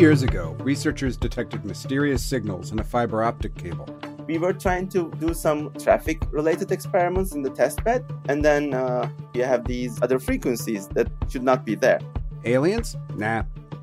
years 0.00 0.22
ago, 0.22 0.56
researchers 0.60 1.18
detected 1.18 1.62
mysterious 1.62 2.24
signals 2.24 2.72
in 2.72 2.78
a 2.78 2.84
fiber 2.84 3.22
optic 3.22 3.54
cable. 3.54 3.86
We 4.26 4.38
were 4.38 4.54
trying 4.54 4.88
to 4.90 5.12
do 5.18 5.34
some 5.34 5.74
traffic 5.74 6.22
related 6.30 6.72
experiments 6.72 7.34
in 7.34 7.42
the 7.42 7.50
test 7.50 7.84
bed, 7.84 8.10
and 8.26 8.42
then 8.42 8.72
uh, 8.72 9.10
you 9.34 9.44
have 9.44 9.66
these 9.66 10.00
other 10.00 10.18
frequencies 10.18 10.88
that 10.88 11.08
should 11.28 11.42
not 11.42 11.66
be 11.66 11.74
there. 11.74 12.00
Aliens? 12.46 12.96
Nah. 13.14 13.42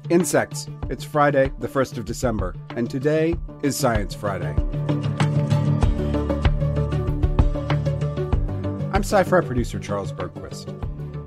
Insects. 0.09 0.67
It's 0.89 1.03
Friday, 1.03 1.51
the 1.59 1.67
1st 1.67 1.99
of 1.99 2.05
December, 2.05 2.55
and 2.75 2.89
today 2.89 3.35
is 3.61 3.77
Science 3.77 4.15
Friday. 4.15 4.55
I'm 8.91 9.03
sci 9.03 9.21
fi 9.21 9.41
producer 9.41 9.77
Charles 9.77 10.11
Bergquist. 10.11 10.73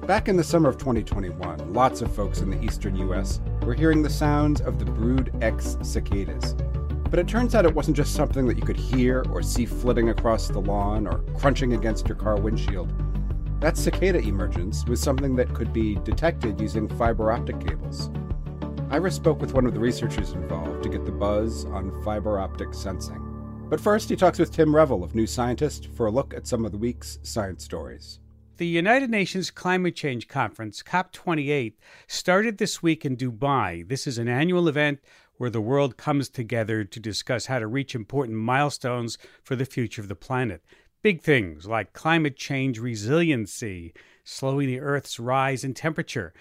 Back 0.09 0.29
in 0.29 0.37
the 0.37 0.43
summer 0.43 0.69
of 0.69 0.79
2021, 0.79 1.73
lots 1.73 2.03
of 2.03 2.13
folks 2.13 2.41
in 2.41 2.51
the 2.51 2.61
eastern 2.61 2.97
U.S. 2.97 3.41
were 3.65 3.75
hearing 3.75 4.03
the 4.03 4.11
sounds 4.11 4.61
of 4.61 4.79
the 4.79 4.85
Brood 4.85 5.33
X 5.43 5.77
cicadas. 5.83 6.55
But 7.11 7.19
it 7.19 7.27
turns 7.27 7.55
out 7.55 7.65
it 7.65 7.75
wasn't 7.75 7.97
just 7.97 8.15
something 8.15 8.47
that 8.47 8.57
you 8.57 8.63
could 8.63 8.77
hear 8.77 9.25
or 9.33 9.43
see 9.43 9.67
flitting 9.67 10.11
across 10.11 10.49
the 10.49 10.61
lawn 10.61 11.07
or 11.07 11.19
crunching 11.39 11.73
against 11.73 12.09
your 12.09 12.17
car 12.17 12.39
windshield. 12.39 12.93
That 13.61 13.77
cicada 13.77 14.21
emergence 14.21 14.87
was 14.87 15.01
something 15.01 15.37
that 15.37 15.53
could 15.53 15.73
be 15.73 15.97
detected 15.97 16.61
using 16.61 16.89
fiber 16.89 17.31
optic 17.33 17.61
cables. 17.61 18.11
Ira 18.91 19.11
spoke 19.11 19.41
with 19.41 19.55
one 19.55 19.67
of 19.67 19.75
the 19.75 19.81
researchers 19.81 20.33
involved 20.33 20.83
to 20.83 20.89
get 20.89 21.05
the 21.05 21.13
buzz 21.13 21.65
on 21.67 22.03
fiber 22.03 22.39
optic 22.39 22.75
sensing. 22.75 23.27
But 23.69 23.81
first, 23.81 24.09
he 24.09 24.17
talks 24.17 24.39
with 24.39 24.51
Tim 24.51 24.75
Revell 24.75 25.05
of 25.05 25.15
New 25.15 25.27
Scientist 25.27 25.89
for 25.95 26.07
a 26.07 26.11
look 26.11 26.35
at 26.35 26.47
some 26.47 26.65
of 26.65 26.73
the 26.73 26.79
week's 26.79 27.19
science 27.23 27.65
stories. 27.65 28.19
The 28.61 28.67
United 28.67 29.09
Nations 29.09 29.51
Climate 29.51 29.97
Change 29.97 30.29
Conference, 30.29 30.83
COP28, 30.83 31.73
started 32.07 32.59
this 32.59 32.83
week 32.83 33.07
in 33.07 33.17
Dubai. 33.17 33.89
This 33.89 34.07
is 34.07 34.19
an 34.19 34.29
annual 34.29 34.69
event 34.69 35.01
where 35.39 35.49
the 35.49 35.63
world 35.63 35.97
comes 35.97 36.29
together 36.29 36.85
to 36.85 37.01
discuss 37.01 37.47
how 37.47 37.59
to 37.59 37.67
reach 37.67 37.95
important 37.95 38.37
milestones 38.37 39.17
for 39.43 39.57
the 39.57 39.65
future 39.65 40.03
of 40.03 40.09
the 40.09 40.15
planet. 40.15 40.63
Big 41.01 41.23
things 41.23 41.65
like 41.67 41.95
climate 41.95 42.37
change 42.37 42.79
resiliency, 42.79 43.95
slowing 44.25 44.67
the 44.67 44.81
Earth's 44.81 45.19
rise 45.19 45.65
in 45.65 45.73
temperature, 45.73 46.35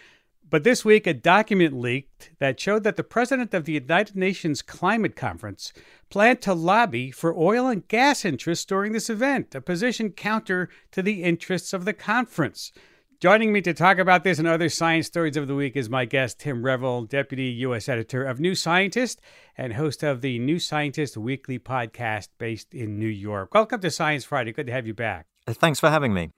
but 0.50 0.64
this 0.64 0.83
week, 0.83 1.05
a 1.05 1.14
document 1.14 1.73
leaked 1.73 2.31
that 2.39 2.59
showed 2.59 2.83
that 2.83 2.95
the 2.95 3.03
president 3.03 3.53
of 3.53 3.66
the 3.66 3.73
United 3.73 4.16
Nations 4.16 4.61
Climate 4.61 5.16
Conference 5.16 5.73
planned 6.09 6.41
to 6.41 6.53
lobby 6.53 7.11
for 7.11 7.38
oil 7.38 7.67
and 7.67 7.88
gas 7.88 8.25
interests 8.25 8.66
during 8.66 8.91
this 8.91 9.09
event, 9.09 9.53
a 9.53 9.61
position 9.61 10.11
counter 10.11 10.69
to 10.91 11.02
the 11.02 11.23
interests 11.23 11.73
of 11.73 11.86
the 11.86 11.94
conference. 11.94 12.72
Joining 13.19 13.52
me 13.52 13.61
to 13.61 13.73
talk 13.73 13.97
about 13.97 14.23
this 14.23 14.39
and 14.39 14.47
other 14.47 14.69
science 14.69 15.08
stories 15.08 15.36
of 15.36 15.47
the 15.47 15.56
week 15.56 15.75
is 15.75 15.89
my 15.89 16.06
guest, 16.06 16.39
Tim 16.39 16.63
Revell, 16.63 17.03
Deputy 17.03 17.47
U.S. 17.63 17.89
Editor 17.89 18.23
of 18.23 18.39
New 18.39 18.56
Scientist 18.56 19.19
and 19.58 19.73
host 19.73 20.03
of 20.03 20.22
the 20.22 20.39
New 20.39 20.58
Scientist 20.58 21.17
Weekly 21.17 21.59
podcast 21.59 22.30
based 22.38 22.73
in 22.73 22.97
New 22.97 23.08
York. 23.08 23.53
Welcome 23.53 23.81
to 23.81 23.91
Science 23.91 24.23
Friday. 24.23 24.53
Good 24.53 24.67
to 24.67 24.72
have 24.72 24.88
you 24.88 24.94
back. 24.94 25.25
Thanks 25.45 25.81
for 25.81 25.89
having 25.89 26.13
me. 26.13 26.31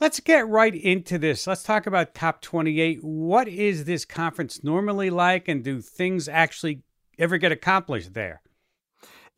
Let's 0.00 0.20
get 0.20 0.48
right 0.48 0.74
into 0.74 1.18
this. 1.18 1.46
Let's 1.46 1.62
talk 1.62 1.86
about 1.86 2.14
COP28. 2.14 3.02
What 3.02 3.48
is 3.48 3.84
this 3.84 4.04
conference 4.04 4.62
normally 4.62 5.10
like, 5.10 5.48
and 5.48 5.64
do 5.64 5.80
things 5.80 6.28
actually 6.28 6.82
ever 7.18 7.38
get 7.38 7.52
accomplished 7.52 8.14
there? 8.14 8.42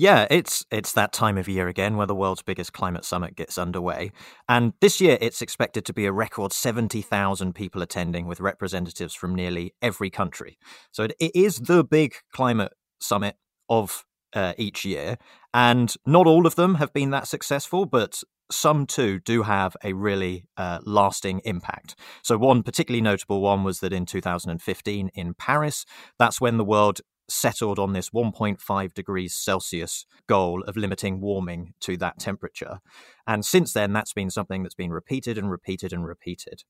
Yeah, 0.01 0.27
it's 0.31 0.65
it's 0.71 0.93
that 0.95 1.13
time 1.13 1.37
of 1.37 1.47
year 1.47 1.69
again 1.69 1.99
where 1.99 2.07
the 2.07 2.15
world's 2.15 2.41
biggest 2.41 2.73
climate 2.73 3.05
summit 3.05 3.37
gets 3.37 3.59
underway. 3.59 4.13
And 4.49 4.73
this 4.81 4.99
year 4.99 5.19
it's 5.21 5.43
expected 5.43 5.85
to 5.85 5.93
be 5.93 6.07
a 6.07 6.13
record 6.13 6.55
70,000 6.55 7.55
people 7.55 7.83
attending 7.83 8.27
with 8.27 8.41
representatives 8.41 9.15
from 9.15 9.35
nearly 9.35 9.75
every 9.83 10.09
country. 10.09 10.57
So 10.91 11.03
it, 11.05 11.13
it 11.21 11.37
is 11.37 11.59
the 11.59 11.85
big 11.85 12.15
climate 12.33 12.73
summit 12.99 13.37
of 13.69 14.07
uh, 14.33 14.55
each 14.57 14.87
year. 14.87 15.19
And 15.53 15.95
not 16.07 16.27
all 16.27 16.47
of 16.47 16.55
them 16.55 16.77
have 16.77 16.93
been 16.93 17.11
that 17.11 17.27
successful, 17.27 17.85
but 17.85 18.23
some 18.51 18.87
too 18.87 19.21
do 19.21 19.43
have 19.43 19.77
a 19.85 19.93
really 19.93 20.47
uh, 20.57 20.81
lasting 20.85 21.41
impact. 21.45 21.97
So, 22.23 22.37
one 22.37 22.63
particularly 22.63 23.03
notable 23.03 23.41
one 23.41 23.65
was 23.65 23.81
that 23.81 23.93
in 23.93 24.07
2015 24.07 25.11
in 25.15 25.35
Paris, 25.35 25.85
that's 26.19 26.41
when 26.41 26.57
the 26.57 26.65
world 26.65 27.01
settled 27.31 27.79
on 27.79 27.93
this 27.93 28.11
1.5 28.11 28.95
degrees 28.95 29.35
Celsius 29.35 30.05
goal 30.27 30.63
of 30.67 30.77
limiting 30.77 31.21
warming 31.21 31.75
to 31.81 31.97
that 31.99 32.19
temperature. 32.19 32.81
And 33.27 33.45
since 33.45 33.73
then, 33.73 33.93
that's 33.93 34.13
been 34.13 34.31
something 34.31 34.63
that's 34.63 34.75
been 34.75 34.91
repeated 34.91 35.39
and 35.39 35.51
repeated 35.51 35.93
and 35.93 36.05
repeated. 36.05 36.65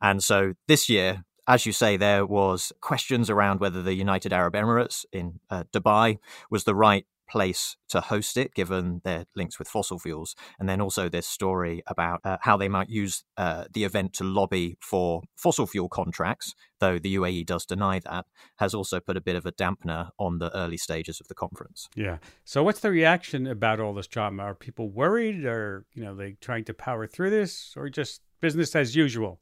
And 0.00 0.22
so 0.22 0.54
this 0.68 0.88
year, 0.88 1.24
as 1.46 1.66
you 1.66 1.72
say, 1.72 1.96
there 1.96 2.24
was 2.24 2.72
questions 2.80 3.28
around 3.28 3.60
whether 3.60 3.82
the 3.82 3.94
United 3.94 4.32
Arab 4.32 4.54
Emirates 4.54 5.04
in 5.12 5.40
uh, 5.50 5.64
Dubai 5.72 6.18
was 6.50 6.64
the 6.64 6.74
right 6.74 7.06
place 7.28 7.76
to 7.88 8.00
host 8.00 8.36
it, 8.36 8.54
given 8.54 9.00
their 9.04 9.24
links 9.34 9.58
with 9.58 9.68
fossil 9.68 9.98
fuels. 9.98 10.34
And 10.58 10.68
then 10.68 10.80
also 10.80 11.08
this 11.08 11.26
story 11.26 11.82
about 11.86 12.20
uh, 12.24 12.38
how 12.42 12.56
they 12.56 12.68
might 12.68 12.88
use 12.88 13.24
uh, 13.36 13.64
the 13.72 13.84
event 13.84 14.12
to 14.14 14.24
lobby 14.24 14.76
for 14.80 15.22
fossil 15.36 15.66
fuel 15.66 15.88
contracts, 15.88 16.54
though 16.80 16.98
the 16.98 17.14
UAE 17.16 17.46
does 17.46 17.64
deny 17.64 18.00
that, 18.00 18.26
has 18.56 18.74
also 18.74 19.00
put 19.00 19.16
a 19.16 19.20
bit 19.20 19.36
of 19.36 19.46
a 19.46 19.52
dampener 19.52 20.10
on 20.18 20.38
the 20.38 20.54
early 20.56 20.76
stages 20.76 21.20
of 21.20 21.28
the 21.28 21.34
conference. 21.34 21.88
Yeah. 21.94 22.18
So 22.44 22.62
what's 22.62 22.80
the 22.80 22.90
reaction 22.90 23.46
about 23.46 23.80
all 23.80 23.94
this 23.94 24.06
drama? 24.06 24.42
Are 24.42 24.54
people 24.54 24.88
worried 24.90 25.44
or, 25.44 25.84
you 25.94 26.04
know, 26.04 26.14
they 26.14 26.36
trying 26.40 26.64
to 26.64 26.74
power 26.74 27.06
through 27.06 27.30
this 27.30 27.74
or 27.76 27.88
just 27.88 28.20
business 28.40 28.74
as 28.74 28.94
usual? 28.96 29.40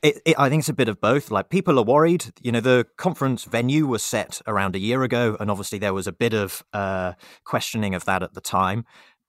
It, 0.00 0.20
it, 0.24 0.38
I 0.38 0.48
think 0.48 0.60
it's 0.60 0.68
a 0.68 0.74
bit 0.74 0.88
of 0.88 1.00
both. 1.00 1.30
Like 1.30 1.48
people 1.48 1.78
are 1.78 1.84
worried. 1.84 2.26
You 2.40 2.52
know, 2.52 2.60
the 2.60 2.86
conference 2.96 3.44
venue 3.44 3.86
was 3.86 4.02
set 4.02 4.40
around 4.46 4.76
a 4.76 4.78
year 4.78 5.02
ago, 5.02 5.36
and 5.40 5.50
obviously 5.50 5.78
there 5.78 5.94
was 5.94 6.06
a 6.06 6.12
bit 6.12 6.34
of 6.34 6.62
uh, 6.72 7.14
questioning 7.44 7.94
of 7.94 8.04
that 8.04 8.22
at 8.22 8.34
the 8.34 8.40
time. 8.40 8.84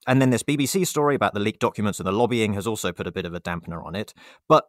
And 0.06 0.22
then 0.22 0.30
this 0.30 0.42
BBC 0.42 0.86
story 0.86 1.14
about 1.14 1.34
the 1.34 1.40
leaked 1.40 1.60
documents 1.60 1.98
and 1.98 2.06
the 2.06 2.12
lobbying 2.12 2.54
has 2.54 2.66
also 2.66 2.92
put 2.92 3.06
a 3.06 3.12
bit 3.12 3.26
of 3.26 3.34
a 3.34 3.40
dampener 3.40 3.84
on 3.84 3.94
it. 3.94 4.14
But 4.48 4.68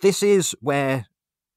this 0.00 0.22
is 0.22 0.54
where 0.60 1.06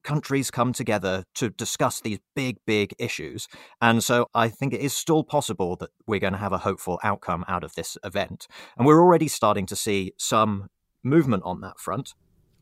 countries 0.03 0.49
come 0.49 0.71
together 0.71 1.25
to 1.35 1.49
discuss 1.49 1.99
these 1.99 2.19
big, 2.35 2.57
big 2.65 2.95
issues. 2.97 3.47
And 3.81 4.03
so 4.03 4.27
I 4.33 4.47
think 4.47 4.73
it 4.73 4.79
is 4.79 4.93
still 4.93 5.23
possible 5.23 5.75
that 5.77 5.89
we're 6.07 6.19
going 6.19 6.33
to 6.33 6.39
have 6.39 6.53
a 6.53 6.59
hopeful 6.59 6.99
outcome 7.03 7.43
out 7.47 7.63
of 7.63 7.75
this 7.75 7.97
event. 8.03 8.47
And 8.77 8.87
we're 8.87 9.01
already 9.01 9.27
starting 9.27 9.65
to 9.67 9.75
see 9.75 10.13
some 10.17 10.69
movement 11.03 11.43
on 11.43 11.61
that 11.61 11.79
front. 11.79 12.13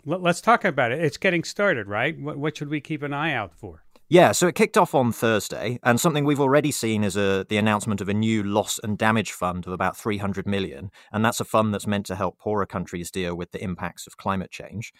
Let's 0.07 0.39
talk 0.39 0.63
about 0.63 0.93
it. 0.93 1.03
It's 1.03 1.17
getting 1.17 1.43
started, 1.43 1.87
right? 1.87 2.17
What, 2.17 2.55
should 2.55 2.69
we 2.69 2.79
keep 2.79 3.03
an 3.03 3.13
eye 3.13 3.33
out 3.33 3.53
for? 3.53 3.83
Yeah, 4.07 4.31
so 4.31 4.47
it 4.47 4.55
kicked 4.55 4.77
off 4.77 4.95
on 4.95 5.11
Thursday, 5.11 5.79
and 5.83 5.99
something 5.99 6.23
we've 6.23 6.39
already 6.39 6.71
seen 6.71 7.03
is 7.03 7.17
a, 7.17 7.45
the 7.49 7.57
announcement 7.57 7.99
of 7.99 8.07
a 8.07 8.13
new 8.13 8.41
loss 8.41 8.79
and 8.81 8.97
damage 8.97 9.33
fund 9.33 9.67
of 9.67 9.73
about 9.73 9.97
300 9.97 10.47
million, 10.47 10.91
and 11.11 11.25
that's 11.25 11.41
a 11.41 11.45
fund 11.45 11.73
that's 11.73 11.85
meant 11.85 12.05
to 12.05 12.15
help 12.15 12.39
poorer 12.39 12.65
countries 12.65 13.11
deal 13.11 13.35
with 13.35 13.51
the 13.51 13.61
impacts 13.61 14.07
of 14.07 14.15
climate 14.15 14.49
change. 14.49 14.93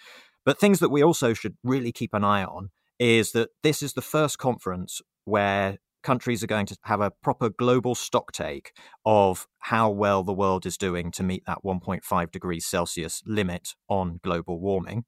But 0.44 0.60
things 0.60 0.80
that 0.80 0.90
we 0.90 1.02
also 1.02 1.34
should 1.34 1.56
really 1.64 1.94
keep 1.94 2.14
an 2.14 2.26
eye 2.26 2.44
on 2.44 2.72
is 3.00 3.32
that 3.32 3.52
this 3.64 3.82
is 3.82 3.94
the 3.94 4.02
first 4.02 4.40
conference 4.40 5.02
where 5.24 5.78
countries 6.08 6.42
are 6.42 6.48
going 6.48 6.66
to 6.66 6.78
have 6.84 7.02
a 7.02 7.12
proper 7.12 7.50
global 7.50 7.94
stocktake 7.94 8.68
of 9.06 9.46
how 9.60 9.90
well 9.90 10.24
the 10.24 10.32
world 10.32 10.66
is 10.66 10.78
doing 10.78 11.12
to 11.12 11.22
meet 11.22 11.44
that 11.46 11.66
1.5 11.66 12.32
degrees 12.32 12.66
Celsius 12.66 13.22
limit 13.26 13.76
on 13.90 14.22
global 14.24 14.58
warming. 14.62 15.04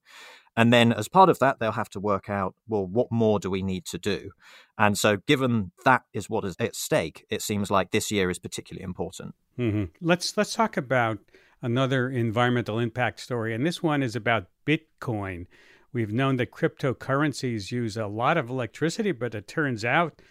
And 0.58 0.74
then, 0.74 0.92
as 0.92 1.08
part 1.08 1.30
of 1.30 1.40
that, 1.40 1.60
they'll 1.60 1.72
have 1.84 1.90
to 1.92 2.02
work 2.02 2.30
out 2.30 2.54
well, 2.68 2.86
what 2.86 3.08
more 3.12 3.40
do 3.40 3.50
we 3.50 3.64
need 3.64 3.86
to 3.86 3.98
do? 3.98 4.32
And 4.78 4.98
so, 4.98 5.16
given 5.26 5.72
that 5.86 6.02
is 6.12 6.30
what 6.30 6.44
is 6.44 6.58
at 6.60 6.76
stake, 6.76 7.26
it 7.30 7.42
seems 7.42 7.72
like 7.72 7.92
this 7.92 8.12
year 8.12 8.30
is 8.30 8.40
particularly 8.40 8.84
important. 8.84 9.36
Mm-hmm. 9.58 9.86
Let's 10.02 10.36
let's 10.36 10.54
talk 10.54 10.76
about 10.76 11.20
another 11.62 12.10
environmental 12.10 12.78
impact 12.78 13.22
story, 13.22 13.56
and 13.56 13.66
this 13.66 13.82
one 13.82 14.04
is 14.04 14.18
about 14.18 14.48
Bitcoin. 14.68 15.48
We've 15.94 16.12
known 16.12 16.36
that 16.38 16.52
cryptocurrencies 16.52 17.72
use 17.72 17.96
a 17.96 18.08
lot 18.08 18.36
of 18.38 18.50
electricity, 18.50 19.14
but 19.14 19.34
it 19.34 19.48
turns 19.48 19.86
out 19.86 20.22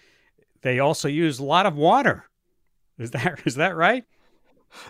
they 0.62 0.78
also 0.78 1.08
use 1.08 1.38
a 1.38 1.44
lot 1.44 1.66
of 1.66 1.76
water. 1.76 2.24
Is 2.98 3.10
that 3.12 3.40
is 3.46 3.56
that 3.56 3.76
right? 3.76 4.04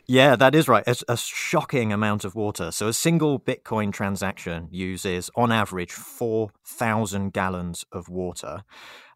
Yeah, 0.06 0.34
that 0.36 0.56
is 0.56 0.68
right. 0.68 0.82
It's 0.86 1.04
a 1.08 1.16
shocking 1.16 1.92
amount 1.92 2.24
of 2.24 2.34
water. 2.34 2.72
So 2.72 2.88
a 2.88 2.92
single 2.92 3.38
Bitcoin 3.38 3.92
transaction 3.92 4.66
uses, 4.72 5.30
on 5.36 5.52
average, 5.52 5.92
4,000 5.92 7.32
gallons 7.32 7.84
of 7.92 8.08
water. 8.08 8.64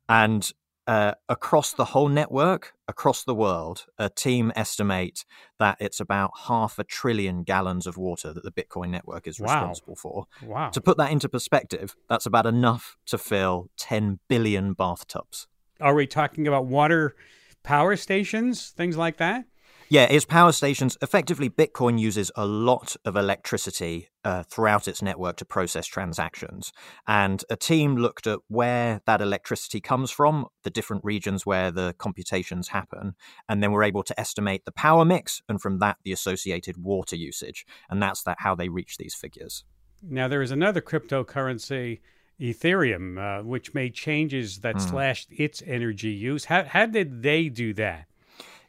And 0.08 0.52
uh, 0.87 1.12
across 1.28 1.72
the 1.72 1.87
whole 1.87 2.08
network, 2.08 2.75
across 2.88 3.25
the 3.25 3.34
world, 3.34 3.87
a 3.99 4.08
team 4.08 4.52
estimate 4.56 5.25
that 5.58 5.76
it's 5.81 6.00
about 6.00 6.32
half 6.46 6.78
a 6.78 6.84
trillion 6.84 7.44
gallons 7.44 7.87
of 7.87 7.96
water 7.96 8.32
that 8.32 8.43
the 8.43 8.50
Bitcoin 8.50 8.90
network 8.90 9.26
is 9.26 9.38
wow. 9.38 9.46
responsible 9.46 9.96
for. 9.96 10.26
Wow. 10.44 10.70
To 10.70 10.81
put 10.81 10.96
that 10.96 11.12
into 11.12 11.28
perspective, 11.28 11.94
that's 12.08 12.26
about 12.26 12.46
enough 12.46 12.96
to 13.06 13.19
fill 13.19 13.70
10 13.78 14.19
billion 14.28 14.75
bathtubs. 14.75 15.46
Are 15.82 15.94
we 15.94 16.06
talking 16.06 16.46
about 16.46 16.67
water 16.67 17.17
power 17.64 17.96
stations, 17.96 18.70
things 18.70 18.96
like 18.96 19.17
that? 19.17 19.44
Yeah, 19.88 20.06
it's 20.08 20.25
power 20.25 20.52
stations. 20.52 20.96
Effectively, 21.02 21.50
Bitcoin 21.50 21.99
uses 21.99 22.31
a 22.34 22.46
lot 22.46 22.96
of 23.05 23.14
electricity 23.14 24.08
uh, 24.25 24.43
throughout 24.44 24.88
its 24.88 25.02
network 25.02 25.37
to 25.37 25.44
process 25.44 25.87
transactions. 25.87 26.73
And 27.06 27.44
a 27.50 27.56
team 27.56 27.96
looked 27.96 28.26
at 28.26 28.38
where 28.49 29.02
that 29.05 29.20
electricity 29.20 29.82
comes 29.82 30.11
from, 30.11 30.46
the 30.62 30.70
different 30.70 31.05
regions 31.05 31.44
where 31.44 31.70
the 31.70 31.94
computations 31.99 32.69
happen, 32.69 33.17
and 33.50 33.62
then 33.62 33.73
were 33.73 33.82
able 33.82 34.02
to 34.05 34.19
estimate 34.19 34.64
the 34.64 34.73
power 34.73 35.05
mix 35.05 35.43
and 35.46 35.61
from 35.61 35.78
that 35.81 35.99
the 36.05 36.12
associated 36.12 36.78
water 36.78 37.17
usage. 37.17 37.67
And 37.90 38.00
that's 38.00 38.23
that 38.23 38.38
how 38.40 38.55
they 38.55 38.70
reach 38.70 38.96
these 38.96 39.14
figures. 39.14 39.64
Now, 40.00 40.26
there 40.26 40.43
is 40.43 40.52
another 40.52 40.81
cryptocurrency. 40.81 42.00
Ethereum, 42.43 43.19
uh, 43.19 43.44
which 43.44 43.73
made 43.73 43.94
changes 43.94 44.59
that 44.59 44.77
mm. 44.77 44.81
slashed 44.81 45.29
its 45.31 45.62
energy 45.67 46.11
use. 46.11 46.47
How, 46.47 46.65
how 46.65 46.87
did 46.87 47.23
they 47.23 47.49
do 47.49 47.73
that? 47.75 48.06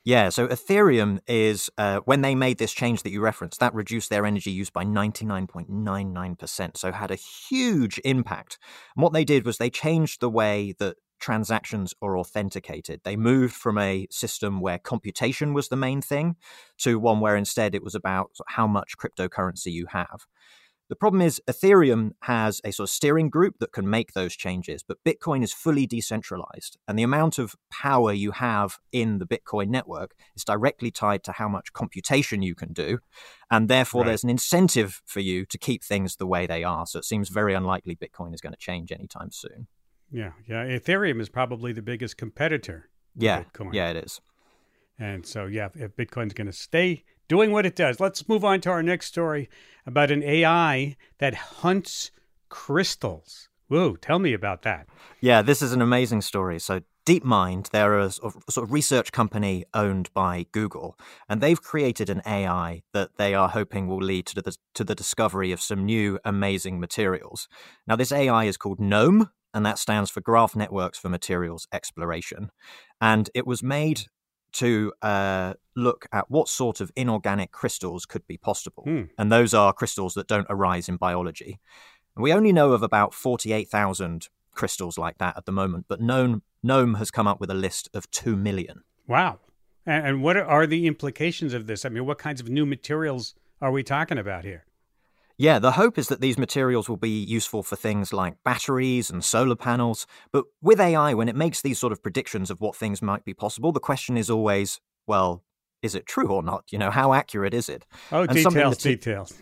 Yeah, 0.06 0.30
so 0.30 0.48
Ethereum 0.48 1.20
is, 1.28 1.70
uh, 1.78 2.02
when 2.04 2.22
they 2.22 2.36
made 2.36 2.58
this 2.58 2.74
change 2.74 3.04
that 3.04 3.12
you 3.12 3.22
referenced, 3.22 3.62
that 3.62 3.74
reduced 3.74 4.10
their 4.10 4.26
energy 4.26 4.52
use 4.52 4.70
by 4.70 4.84
99.99%. 4.84 6.78
So 6.78 6.92
had 6.92 7.10
a 7.10 7.16
huge 7.16 8.02
impact. 8.04 8.60
And 8.96 9.04
what 9.04 9.14
they 9.14 9.24
did 9.24 9.46
was 9.46 9.58
they 9.58 9.70
changed 9.70 10.20
the 10.20 10.30
way 10.30 10.76
that 10.80 10.98
transactions 11.22 11.94
are 12.02 12.18
authenticated. 12.18 13.00
They 13.06 13.16
moved 13.16 13.54
from 13.54 13.78
a 13.78 14.08
system 14.12 14.60
where 14.60 14.78
computation 14.78 15.54
was 15.54 15.70
the 15.70 15.78
main 15.78 16.02
thing 16.02 16.36
to 16.80 17.00
one 17.00 17.22
where 17.22 17.38
instead 17.38 17.74
it 17.74 17.82
was 17.82 17.96
about 17.96 18.32
how 18.50 18.68
much 18.68 18.98
cryptocurrency 18.98 19.72
you 19.72 19.86
have. 19.92 20.26
The 20.94 20.98
problem 20.98 21.24
is 21.24 21.42
Ethereum 21.50 22.12
has 22.22 22.62
a 22.64 22.72
sort 22.72 22.88
of 22.88 22.94
steering 22.94 23.32
group 23.32 23.58
that 23.58 23.72
can 23.72 23.90
make 23.90 24.14
those 24.14 24.36
changes, 24.36 24.84
but 24.84 25.04
Bitcoin 25.04 25.44
is 25.44 25.52
fully 25.52 25.88
decentralized. 25.88 26.78
And 26.88 27.00
the 27.00 27.02
amount 27.04 27.40
of 27.40 27.56
power 27.72 28.14
you 28.14 28.30
have 28.30 28.78
in 28.92 29.18
the 29.18 29.26
Bitcoin 29.26 29.70
network 29.70 30.14
is 30.36 30.44
directly 30.44 30.92
tied 30.92 31.24
to 31.24 31.32
how 31.32 31.50
much 31.50 31.74
computation 31.74 32.44
you 32.44 32.54
can 32.54 32.74
do. 32.74 33.00
And 33.50 33.70
therefore, 33.70 34.02
right. 34.02 34.10
there's 34.10 34.24
an 34.24 34.30
incentive 34.30 35.02
for 35.04 35.20
you 35.20 35.48
to 35.48 35.58
keep 35.58 35.84
things 35.84 36.18
the 36.18 36.28
way 36.28 36.46
they 36.46 36.64
are. 36.64 36.86
So 36.86 37.00
it 37.00 37.06
seems 37.06 37.30
very 37.30 37.56
unlikely 37.56 37.96
Bitcoin 37.96 38.36
is 38.36 38.40
going 38.40 38.54
to 38.54 38.60
change 38.60 38.92
anytime 38.92 39.32
soon. 39.32 39.66
Yeah. 40.12 40.34
Yeah. 40.48 40.64
Ethereum 40.66 41.20
is 41.20 41.28
probably 41.28 41.74
the 41.74 41.82
biggest 41.82 42.18
competitor. 42.18 42.92
Yeah. 43.16 43.46
Yeah, 43.72 43.90
it 43.90 43.98
is. 43.98 44.22
And 45.00 45.26
so, 45.26 45.48
yeah, 45.48 45.70
if 45.74 45.96
Bitcoin's 45.96 46.36
going 46.36 46.46
to 46.46 46.54
stay 46.54 47.04
doing 47.34 47.50
what 47.50 47.66
it 47.66 47.76
does. 47.76 48.00
Let's 48.00 48.30
move 48.30 48.46
on 48.46 48.62
to 48.62 48.70
our 48.70 48.84
next 48.84 49.08
story 49.08 49.50
about 49.88 50.12
an 50.12 50.22
AI 50.22 50.96
that 51.18 51.34
hunts 51.34 52.12
crystals. 52.48 53.50
Whoa, 53.70 53.96
tell 53.96 54.20
me 54.20 54.34
about 54.34 54.62
that. 54.62 54.86
Yeah, 55.20 55.42
this 55.42 55.64
is 55.64 55.74
an 55.74 55.82
amazing 55.82 56.22
story. 56.22 56.60
So, 56.60 56.82
DeepMind, 57.08 57.72
they're 57.72 57.98
a 57.98 58.12
sort 58.12 58.36
of 58.58 58.72
research 58.72 59.12
company 59.12 59.66
owned 59.74 60.14
by 60.14 60.46
Google, 60.52 60.96
and 61.28 61.42
they've 61.42 61.60
created 61.60 62.08
an 62.08 62.22
AI 62.28 62.84
that 62.94 63.18
they 63.18 63.34
are 63.34 63.50
hoping 63.50 63.88
will 63.88 63.98
lead 63.98 64.28
to 64.28 64.40
the, 64.40 64.56
to 64.76 64.84
the 64.84 64.94
discovery 64.94 65.52
of 65.52 65.60
some 65.60 65.88
new 65.88 66.20
amazing 66.24 66.80
materials. 66.80 67.48
Now, 67.88 67.96
this 67.96 68.12
AI 68.12 68.44
is 68.44 68.58
called 68.58 68.80
GNOME, 68.80 69.32
and 69.56 69.66
that 69.66 69.80
stands 69.80 70.12
for 70.12 70.22
Graph 70.22 70.56
Networks 70.56 71.00
for 71.00 71.10
Materials 71.10 71.68
Exploration. 71.74 72.52
And 73.02 73.32
it 73.34 73.48
was 73.48 73.64
made 73.64 74.04
to 74.54 74.94
uh, 75.02 75.54
look 75.76 76.08
at 76.12 76.30
what 76.30 76.48
sort 76.48 76.82
of 76.82 76.92
inorganic 76.96 77.52
crystals 77.52 78.06
could 78.06 78.26
be 78.28 78.38
possible. 78.38 78.84
Hmm. 78.84 79.04
And 79.18 79.32
those 79.32 79.54
are 79.54 79.74
crystals 79.74 80.14
that 80.14 80.28
don't 80.28 80.48
arise 80.50 80.88
in 80.88 80.98
biology. 80.98 81.60
We 82.16 82.32
only 82.32 82.52
know 82.52 82.74
of 82.74 82.84
about 82.84 83.14
48,000 83.14 84.30
crystals 84.54 84.98
like 84.98 85.18
that 85.18 85.36
at 85.36 85.46
the 85.46 85.52
moment, 85.52 85.86
but 85.88 86.00
Gnome, 86.00 86.44
Gnome 86.62 86.96
has 86.96 87.10
come 87.10 87.28
up 87.28 87.40
with 87.40 87.50
a 87.50 87.56
list 87.56 87.90
of 87.94 88.10
2 88.12 88.36
million. 88.36 88.84
Wow. 89.08 89.40
And, 89.86 90.08
and 90.08 90.24
what 90.24 90.38
are 90.38 90.68
the 90.68 90.86
implications 90.86 91.54
of 91.54 91.66
this? 91.66 91.86
I 91.86 91.90
mean, 91.90 92.06
what 92.06 92.20
kinds 92.20 92.40
of 92.40 92.50
new 92.50 92.66
materials 92.66 93.34
are 93.62 93.72
we 93.72 93.84
talking 93.84 94.18
about 94.18 94.46
here? 94.46 94.66
Yeah, 95.38 95.60
the 95.60 95.72
hope 95.72 95.98
is 95.98 96.08
that 96.10 96.22
these 96.22 96.38
materials 96.38 96.88
will 96.88 96.98
be 96.98 97.10
useful 97.10 97.64
for 97.64 97.76
things 97.76 98.14
like 98.14 98.36
batteries 98.44 99.10
and 99.10 99.24
solar 99.24 99.56
panels. 99.56 100.06
But 100.32 100.46
with 100.62 100.80
AI, 100.80 101.14
when 101.14 101.30
it 101.30 101.36
makes 101.36 101.62
these 101.62 101.80
sort 101.80 101.92
of 101.92 102.04
predictions 102.04 102.52
of 102.52 102.62
what 102.62 102.76
things 102.76 103.02
might 103.02 103.26
be 103.26 103.34
possible, 103.34 103.72
the 103.72 103.80
question 103.80 104.16
is 104.16 104.30
always, 104.30 104.80
well, 105.08 105.44
is 105.84 105.96
it 105.96 106.06
true 106.06 106.30
or 106.30 106.42
not? 106.42 106.64
You 106.72 106.78
know, 106.80 106.90
how 106.90 107.14
accurate 107.14 107.54
is 107.54 107.68
it? 107.68 107.86
Oh, 108.12 108.22
and 108.22 108.32
details, 108.32 108.78
te- 108.78 108.96
details. 108.96 109.34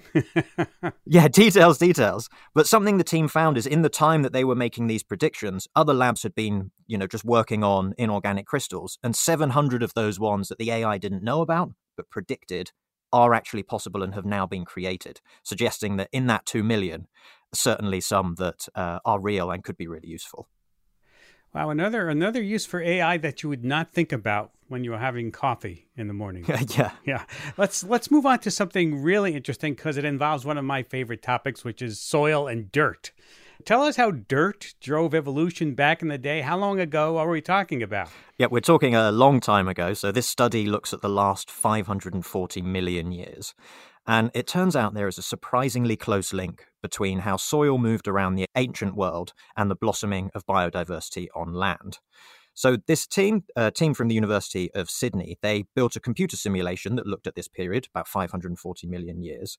yeah, 1.06 1.28
details, 1.28 1.78
details. 1.78 2.30
But 2.56 2.68
something 2.68 2.98
the 2.98 3.04
team 3.04 3.28
found 3.28 3.58
is 3.58 3.68
in 3.68 3.84
the 3.84 3.90
time 3.90 4.24
that 4.24 4.34
they 4.34 4.44
were 4.44 4.56
making 4.56 4.88
these 4.88 5.04
predictions, 5.04 5.68
other 5.76 5.94
labs 5.94 6.24
had 6.24 6.34
been, 6.34 6.72
you 6.88 6.98
know, 6.98 7.06
just 7.06 7.24
working 7.24 7.64
on 7.64 7.94
inorganic 7.98 8.48
crystals. 8.48 8.98
And 9.04 9.16
700 9.16 9.84
of 9.84 9.94
those 9.94 10.20
ones 10.20 10.48
that 10.48 10.58
the 10.58 10.72
AI 10.72 10.98
didn't 10.98 11.24
know 11.24 11.42
about, 11.42 11.74
but 11.96 12.10
predicted, 12.10 12.72
are 13.14 13.34
actually 13.34 13.64
possible 13.64 14.04
and 14.04 14.16
have 14.16 14.26
now 14.26 14.46
been 14.46 14.66
created, 14.66 15.22
suggesting 15.44 15.98
that 15.98 16.10
in 16.12 16.28
that 16.28 16.46
2 16.46 16.64
million, 16.64 17.08
certainly 17.54 18.02
some 18.02 18.36
that 18.36 18.68
uh, 18.76 19.00
are 19.06 19.20
real 19.20 19.52
and 19.52 19.64
could 19.64 19.78
be 19.78 19.88
really 19.88 20.08
useful. 20.08 20.48
Wow, 21.54 21.70
another 21.70 22.08
another 22.08 22.42
use 22.42 22.66
for 22.66 22.82
AI 22.82 23.18
that 23.18 23.44
you 23.44 23.50
would 23.50 23.66
not 23.66 23.92
think 23.92 24.14
about 24.14 24.52
when 24.70 24.86
you 24.86 24.92
were 24.92 24.98
having 24.98 25.32
coffee 25.32 25.90
in 25.98 26.08
the 26.08 26.14
morning. 26.14 26.46
yeah. 26.70 26.92
Yeah. 27.06 27.26
Let's 27.58 27.84
let's 27.84 28.10
move 28.10 28.26
on 28.26 28.40
to 28.40 28.52
something 28.52 29.02
really 29.02 29.36
interesting 29.36 29.74
because 29.74 29.98
it 29.98 30.06
involves 30.06 30.46
one 30.46 30.58
of 30.58 30.64
my 30.64 30.82
favorite 30.82 31.22
topics, 31.22 31.66
which 31.66 31.82
is 31.82 32.00
soil 32.00 32.48
and 32.48 32.72
dirt. 32.72 33.12
Tell 33.66 33.84
us 33.84 33.96
how 33.96 34.12
dirt 34.12 34.74
drove 34.82 35.14
evolution 35.14 35.74
back 35.74 36.02
in 36.02 36.08
the 36.08 36.18
day. 36.18 36.42
How 36.42 36.58
long 36.58 36.80
ago 36.80 37.18
are 37.18 37.30
we 37.30 37.42
talking 37.42 37.84
about? 37.84 38.10
Yeah, 38.38 38.48
we're 38.50 38.62
talking 38.62 38.96
a 38.96 39.12
long 39.12 39.40
time 39.40 39.68
ago. 39.68 39.94
So 39.94 40.12
this 40.12 40.28
study 40.28 40.66
looks 40.66 40.94
at 40.94 41.02
the 41.02 41.10
last 41.10 41.52
540 41.52 42.62
million 42.62 43.12
years. 43.12 43.54
And 44.08 44.32
it 44.34 44.48
turns 44.48 44.76
out 44.76 44.94
there 44.94 45.08
is 45.08 45.18
a 45.18 45.24
surprisingly 45.24 45.96
close 45.96 46.34
link 46.34 46.66
between 46.82 47.20
how 47.20 47.38
soil 47.38 47.78
moved 47.78 48.08
around 48.08 48.36
the 48.36 48.46
ancient 48.56 48.96
world 48.96 49.34
and 49.56 49.70
the 49.70 49.76
blossoming 49.76 50.32
of 50.34 50.46
biodiversity 50.46 51.28
on 51.36 51.54
land. 51.54 52.00
So 52.62 52.78
this 52.86 53.08
team, 53.08 53.44
a 53.56 53.60
uh, 53.60 53.72
team 53.72 53.96
from 53.96 54.08
the 54.08 54.14
University 54.14 54.72
of 54.76 54.88
Sydney, 54.88 55.40
they 55.42 55.66
built 55.76 55.96
a 55.96 56.00
computer 56.00 56.38
simulation 56.38 56.96
that 56.96 57.08
looked 57.08 57.26
at 57.26 57.34
this 57.34 57.48
period, 57.48 57.88
about 57.92 58.08
540 58.08 58.86
million 58.86 59.24
years. 59.24 59.58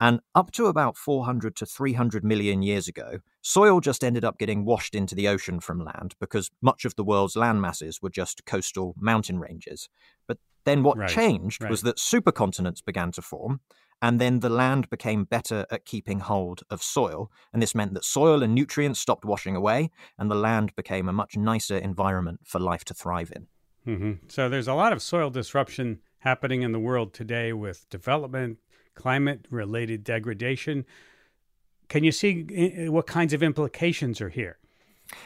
And 0.00 0.18
up 0.34 0.50
to 0.54 0.66
about 0.66 0.96
400 0.96 1.54
to 1.54 1.64
300 1.64 2.24
million 2.24 2.62
years 2.62 2.88
ago, 2.88 3.20
soil 3.40 3.78
just 3.78 4.02
ended 4.02 4.24
up 4.24 4.36
getting 4.36 4.64
washed 4.64 4.96
into 4.96 5.14
the 5.14 5.28
ocean 5.28 5.60
from 5.60 5.84
land 5.84 6.16
because 6.18 6.50
much 6.60 6.84
of 6.84 6.96
the 6.96 7.04
world's 7.04 7.36
land 7.36 7.62
masses 7.62 8.02
were 8.02 8.10
just 8.10 8.44
coastal 8.46 8.96
mountain 8.98 9.38
ranges. 9.38 9.88
But 10.26 10.38
then 10.64 10.82
what 10.82 10.98
right, 10.98 11.08
changed 11.08 11.62
right. 11.62 11.70
was 11.70 11.82
that 11.82 11.98
supercontinents 11.98 12.84
began 12.84 13.12
to 13.12 13.22
form, 13.22 13.60
and 14.02 14.20
then 14.20 14.40
the 14.40 14.48
land 14.48 14.88
became 14.90 15.24
better 15.24 15.66
at 15.70 15.84
keeping 15.84 16.20
hold 16.20 16.62
of 16.70 16.82
soil. 16.82 17.30
And 17.52 17.62
this 17.62 17.74
meant 17.74 17.94
that 17.94 18.04
soil 18.04 18.42
and 18.42 18.54
nutrients 18.54 19.00
stopped 19.00 19.24
washing 19.24 19.56
away, 19.56 19.90
and 20.18 20.30
the 20.30 20.36
land 20.36 20.74
became 20.74 21.08
a 21.08 21.12
much 21.12 21.36
nicer 21.36 21.76
environment 21.76 22.40
for 22.44 22.58
life 22.58 22.84
to 22.86 22.94
thrive 22.94 23.32
in. 23.34 23.46
Mm-hmm. 23.86 24.12
So 24.28 24.48
there's 24.48 24.68
a 24.68 24.74
lot 24.74 24.92
of 24.92 25.02
soil 25.02 25.30
disruption 25.30 26.00
happening 26.18 26.62
in 26.62 26.72
the 26.72 26.78
world 26.78 27.12
today 27.12 27.52
with 27.52 27.88
development, 27.90 28.58
climate 28.94 29.46
related 29.50 30.04
degradation. 30.04 30.84
Can 31.88 32.04
you 32.04 32.12
see 32.12 32.46
eh, 32.54 32.84
eh, 32.84 32.88
what 32.88 33.06
kinds 33.06 33.32
of 33.32 33.42
implications 33.42 34.20
are 34.20 34.28
here? 34.28 34.58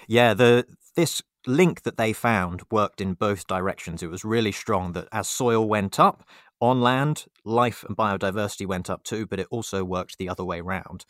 Yeah, 0.06 0.34
the 0.34 0.66
this 0.96 1.22
link 1.46 1.82
that 1.82 1.96
they 1.96 2.12
found 2.12 2.62
worked 2.70 3.00
in 3.00 3.14
both 3.14 3.46
directions. 3.46 4.02
It 4.02 4.10
was 4.10 4.24
really 4.24 4.52
strong 4.52 4.92
that 4.92 5.08
as 5.12 5.28
soil 5.28 5.68
went 5.68 6.00
up 6.00 6.24
on 6.64 6.80
land, 6.80 7.26
life 7.44 7.84
and 7.86 7.96
biodiversity 7.96 8.66
went 8.66 8.88
up 8.88 9.04
too, 9.04 9.26
but 9.26 9.38
it 9.38 9.46
also 9.50 9.84
worked 9.84 10.18
the 10.18 10.28
other 10.28 10.44
way 10.44 10.60
around. 10.60 11.04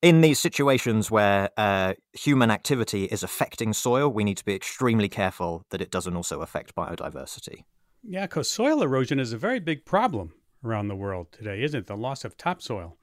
In 0.00 0.20
these 0.20 0.38
situations 0.38 1.10
where 1.10 1.50
uh, 1.56 1.94
human 2.12 2.50
activity 2.50 3.04
is 3.04 3.22
affecting 3.22 3.72
soil, 3.72 4.08
we 4.08 4.22
need 4.22 4.36
to 4.36 4.44
be 4.44 4.54
extremely 4.54 5.08
careful 5.08 5.64
that 5.70 5.80
it 5.80 5.90
doesn't 5.90 6.14
also 6.14 6.40
affect 6.40 6.76
biodiversity. 6.76 7.64
Yeah, 8.04 8.26
because 8.26 8.48
soil 8.48 8.82
erosion 8.82 9.18
is 9.18 9.32
a 9.32 9.38
very 9.38 9.58
big 9.58 9.84
problem 9.84 10.34
around 10.64 10.88
the 10.88 10.96
world 10.96 11.32
today, 11.32 11.62
isn't 11.62 11.80
it? 11.80 11.86
The 11.86 11.96
loss 11.96 12.24
of 12.24 12.36
topsoil. 12.36 12.96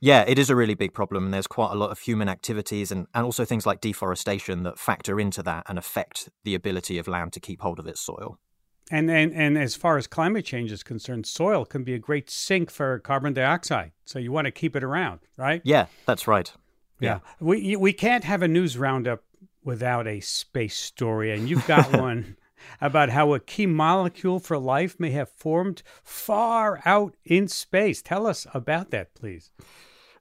Yeah, 0.00 0.24
it 0.28 0.38
is 0.38 0.50
a 0.50 0.56
really 0.56 0.74
big 0.74 0.92
problem. 0.92 1.24
And 1.24 1.34
there's 1.34 1.46
quite 1.46 1.72
a 1.72 1.76
lot 1.76 1.90
of 1.90 2.00
human 2.00 2.28
activities 2.28 2.92
and, 2.92 3.06
and 3.14 3.24
also 3.24 3.44
things 3.44 3.64
like 3.64 3.80
deforestation 3.80 4.62
that 4.64 4.78
factor 4.78 5.18
into 5.18 5.42
that 5.44 5.64
and 5.68 5.78
affect 5.78 6.28
the 6.44 6.54
ability 6.54 6.98
of 6.98 7.08
land 7.08 7.32
to 7.32 7.40
keep 7.40 7.62
hold 7.62 7.78
of 7.78 7.86
its 7.86 8.00
soil. 8.00 8.38
And, 8.90 9.10
and 9.10 9.34
and 9.34 9.58
as 9.58 9.74
far 9.74 9.98
as 9.98 10.06
climate 10.06 10.44
change 10.44 10.70
is 10.70 10.84
concerned, 10.84 11.26
soil 11.26 11.64
can 11.64 11.82
be 11.82 11.94
a 11.94 11.98
great 11.98 12.30
sink 12.30 12.70
for 12.70 13.00
carbon 13.00 13.32
dioxide. 13.32 13.90
So 14.04 14.20
you 14.20 14.30
want 14.30 14.44
to 14.44 14.52
keep 14.52 14.76
it 14.76 14.84
around, 14.84 15.20
right? 15.36 15.60
Yeah, 15.64 15.86
that's 16.04 16.28
right. 16.28 16.52
Yeah. 17.00 17.14
yeah. 17.14 17.18
We 17.40 17.74
we 17.76 17.92
can't 17.92 18.22
have 18.24 18.42
a 18.42 18.48
news 18.48 18.78
roundup 18.78 19.24
without 19.64 20.06
a 20.06 20.20
space 20.20 20.76
story, 20.76 21.32
and 21.32 21.48
you've 21.48 21.66
got 21.66 21.96
one 22.00 22.36
about 22.80 23.10
how 23.10 23.34
a 23.34 23.40
key 23.40 23.66
molecule 23.66 24.38
for 24.38 24.58
life 24.58 24.98
may 24.98 25.10
have 25.10 25.30
formed 25.30 25.82
far 26.02 26.80
out 26.84 27.16
in 27.24 27.48
space. 27.48 28.00
Tell 28.02 28.26
us 28.26 28.46
about 28.54 28.90
that, 28.90 29.14
please. 29.14 29.50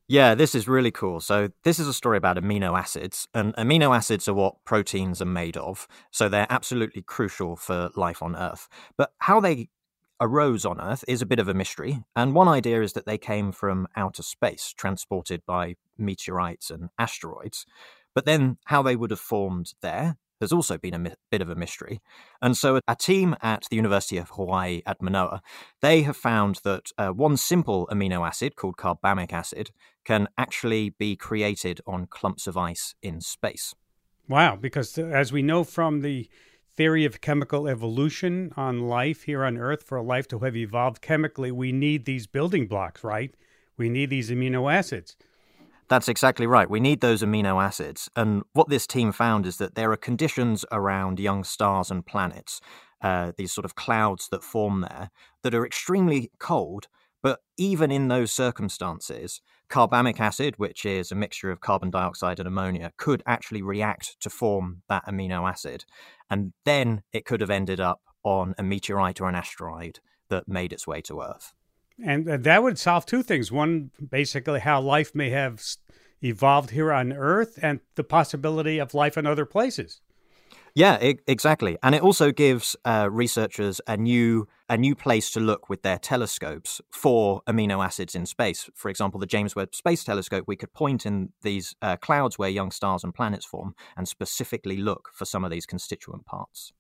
Yeah, 0.08 0.36
this 0.36 0.54
is 0.54 0.68
really 0.68 0.92
cool. 0.92 1.20
So, 1.20 1.50
this 1.64 1.80
is 1.80 1.88
a 1.88 1.94
story 1.94 2.18
about 2.18 2.38
amino 2.38 2.78
acids, 2.78 3.28
and 3.34 3.56
amino 3.56 3.96
acids 3.96 4.28
are 4.28 4.36
what 4.36 4.64
proteins 4.64 5.22
are 5.22 5.26
made 5.26 5.58
of. 5.58 5.88
So, 6.12 6.30
they're 6.30 6.46
absolutely 6.50 7.02
crucial 7.02 7.56
for 7.56 7.90
life 7.96 8.22
on 8.22 8.36
Earth. 8.36 8.68
But 8.98 9.14
how 9.20 9.40
they 9.40 9.70
arose 10.22 10.64
on 10.64 10.80
Earth 10.80 11.04
is 11.08 11.22
a 11.24 11.26
bit 11.26 11.40
of 11.40 11.48
a 11.48 11.56
mystery, 11.56 12.04
and 12.16 12.36
one 12.36 12.48
idea 12.48 12.84
is 12.84 12.94
that 12.94 13.08
they 13.08 13.18
came 13.18 13.52
from 13.52 13.88
outer 13.96 14.22
space, 14.22 14.74
transported 14.78 15.42
by 15.48 15.76
meteorites 15.98 16.70
and 16.70 16.90
asteroids. 17.00 17.66
But 18.14 18.26
then 18.26 18.58
how 18.66 18.84
they 18.84 18.96
would 18.96 19.10
have 19.12 19.20
formed 19.20 19.74
there 19.82 20.18
has 20.42 20.52
also 20.52 20.78
been 20.78 20.94
a 20.94 21.00
mi- 21.00 21.14
bit 21.32 21.42
of 21.42 21.50
a 21.50 21.56
mystery. 21.56 22.02
And 22.42 22.56
so 22.58 22.80
a 22.88 22.96
team 22.96 23.36
at 23.42 23.66
the 23.70 23.76
University 23.76 24.18
of 24.18 24.30
Hawaii 24.32 24.82
at 24.86 25.02
Manoa, 25.02 25.42
they 25.82 26.02
have 26.04 26.18
found 26.18 26.60
that 26.64 26.92
uh, 26.98 27.10
one 27.10 27.38
simple 27.38 27.88
amino 27.92 28.26
acid 28.26 28.56
called 28.56 28.78
carbamic 28.78 29.32
acid 29.32 29.72
can 30.04 30.28
actually 30.38 30.92
be 30.92 31.16
created 31.16 31.82
on 31.88 32.08
clumps 32.08 32.48
of 32.48 32.58
ice 32.58 32.96
in 33.02 33.22
space. 33.22 33.74
Wow, 34.28 34.56
because 34.56 34.98
uh, 34.98 35.04
as 35.04 35.32
we 35.32 35.42
know 35.42 35.64
from 35.64 36.02
the 36.02 36.30
theory 36.76 37.06
of 37.06 37.22
chemical 37.22 37.68
evolution 37.68 38.52
on 38.58 38.88
life 38.88 39.24
here 39.24 39.44
on 39.44 39.58
Earth, 39.58 39.84
for 39.84 39.98
a 39.98 40.04
life 40.04 40.28
to 40.28 40.40
have 40.40 40.56
evolved 40.56 41.02
chemically, 41.02 41.52
we 41.52 41.72
need 41.72 42.06
these 42.06 42.28
building 42.28 42.68
blocks, 42.68 43.04
right? 43.04 43.34
We 43.78 43.90
need 43.90 44.10
these 44.10 44.30
amino 44.30 44.72
acids. 44.72 45.16
That's 45.88 46.08
exactly 46.08 46.48
right. 46.48 46.70
We 46.70 46.80
need 46.80 47.02
those 47.02 47.22
amino 47.22 47.64
acids. 47.64 48.10
And 48.16 48.44
what 48.54 48.70
this 48.70 48.88
team 48.88 49.12
found 49.12 49.46
is 49.46 49.58
that 49.58 49.76
there 49.76 49.92
are 49.92 49.98
conditions 49.98 50.66
around 50.72 51.20
young 51.20 51.44
stars 51.44 51.92
and 51.92 52.06
planets, 52.06 52.60
uh, 53.02 53.34
these 53.38 53.54
sort 53.54 53.66
of 53.66 53.76
clouds 53.76 54.30
that 54.30 54.44
form 54.44 54.82
there, 54.82 55.12
that 55.44 55.54
are 55.54 55.66
extremely 55.66 56.32
cold. 56.40 56.88
But 57.22 57.40
even 57.58 57.92
in 57.92 58.08
those 58.08 58.32
circumstances, 58.32 59.42
carbamic 59.70 60.20
acid, 60.20 60.56
which 60.58 60.86
is 60.86 61.12
a 61.12 61.16
mixture 61.16 61.52
of 61.52 61.62
carbon 61.62 61.92
dioxide 61.92 62.40
and 62.40 62.48
ammonia, 62.48 62.92
could 62.98 63.22
actually 63.28 63.62
react 63.62 64.20
to 64.22 64.30
form 64.30 64.82
that 64.90 65.06
amino 65.06 65.48
acid. 65.48 65.86
And 66.30 66.54
then 66.66 67.04
it 67.14 67.26
could 67.26 67.42
have 67.42 67.50
ended 67.52 67.80
up 67.80 68.02
on 68.24 68.56
a 68.58 68.64
meteorite 68.64 69.22
or 69.22 69.30
an 69.30 69.36
asteroid 69.36 70.00
that 70.30 70.48
made 70.48 70.74
its 70.74 70.88
way 70.88 71.02
to 71.02 71.22
Earth. 71.22 71.54
And 72.04 72.26
that 72.28 72.64
would 72.64 72.78
solve 72.78 73.06
two 73.06 73.24
things. 73.24 73.52
One, 73.52 73.92
basically, 74.10 74.60
how 74.60 74.82
life 74.82 75.16
may 75.16 75.30
have 75.30 75.64
evolved 76.22 76.72
here 76.72 76.92
on 76.92 77.14
Earth 77.14 77.58
and 77.62 77.80
the 77.96 78.04
possibility 78.04 78.80
of 78.80 78.94
life 78.94 79.18
in 79.18 79.26
other 79.26 79.46
places. 79.46 80.02
Yeah, 80.78 80.96
it, 80.96 81.22
exactly, 81.26 81.78
and 81.82 81.96
it 81.96 82.02
also 82.02 82.34
gives 82.34 82.76
uh, 82.84 83.08
researchers 83.10 83.80
a 83.88 83.96
new 83.96 84.46
a 84.68 84.78
new 84.78 84.94
place 84.94 85.32
to 85.32 85.40
look 85.40 85.70
with 85.70 85.84
their 85.84 85.98
telescopes 85.98 86.82
for 86.92 87.42
amino 87.48 87.86
acids 87.86 88.14
in 88.14 88.26
space. 88.26 88.70
For 88.74 88.90
example, 88.90 89.20
the 89.20 89.26
James 89.26 89.56
Webb 89.56 89.74
Space 89.74 90.04
Telescope, 90.04 90.44
we 90.48 90.58
could 90.58 90.74
point 90.74 91.06
in 91.06 91.30
these 91.44 91.76
uh, 91.82 91.96
clouds 91.96 92.38
where 92.38 92.50
young 92.50 92.72
stars 92.72 93.06
and 93.06 93.14
planets 93.14 93.46
form, 93.46 93.74
and 93.96 94.06
specifically 94.06 94.76
look 94.76 95.12
for 95.14 95.24
some 95.24 95.46
of 95.46 95.52
these 95.52 95.66
constituent 95.66 96.26
parts. 96.26 96.74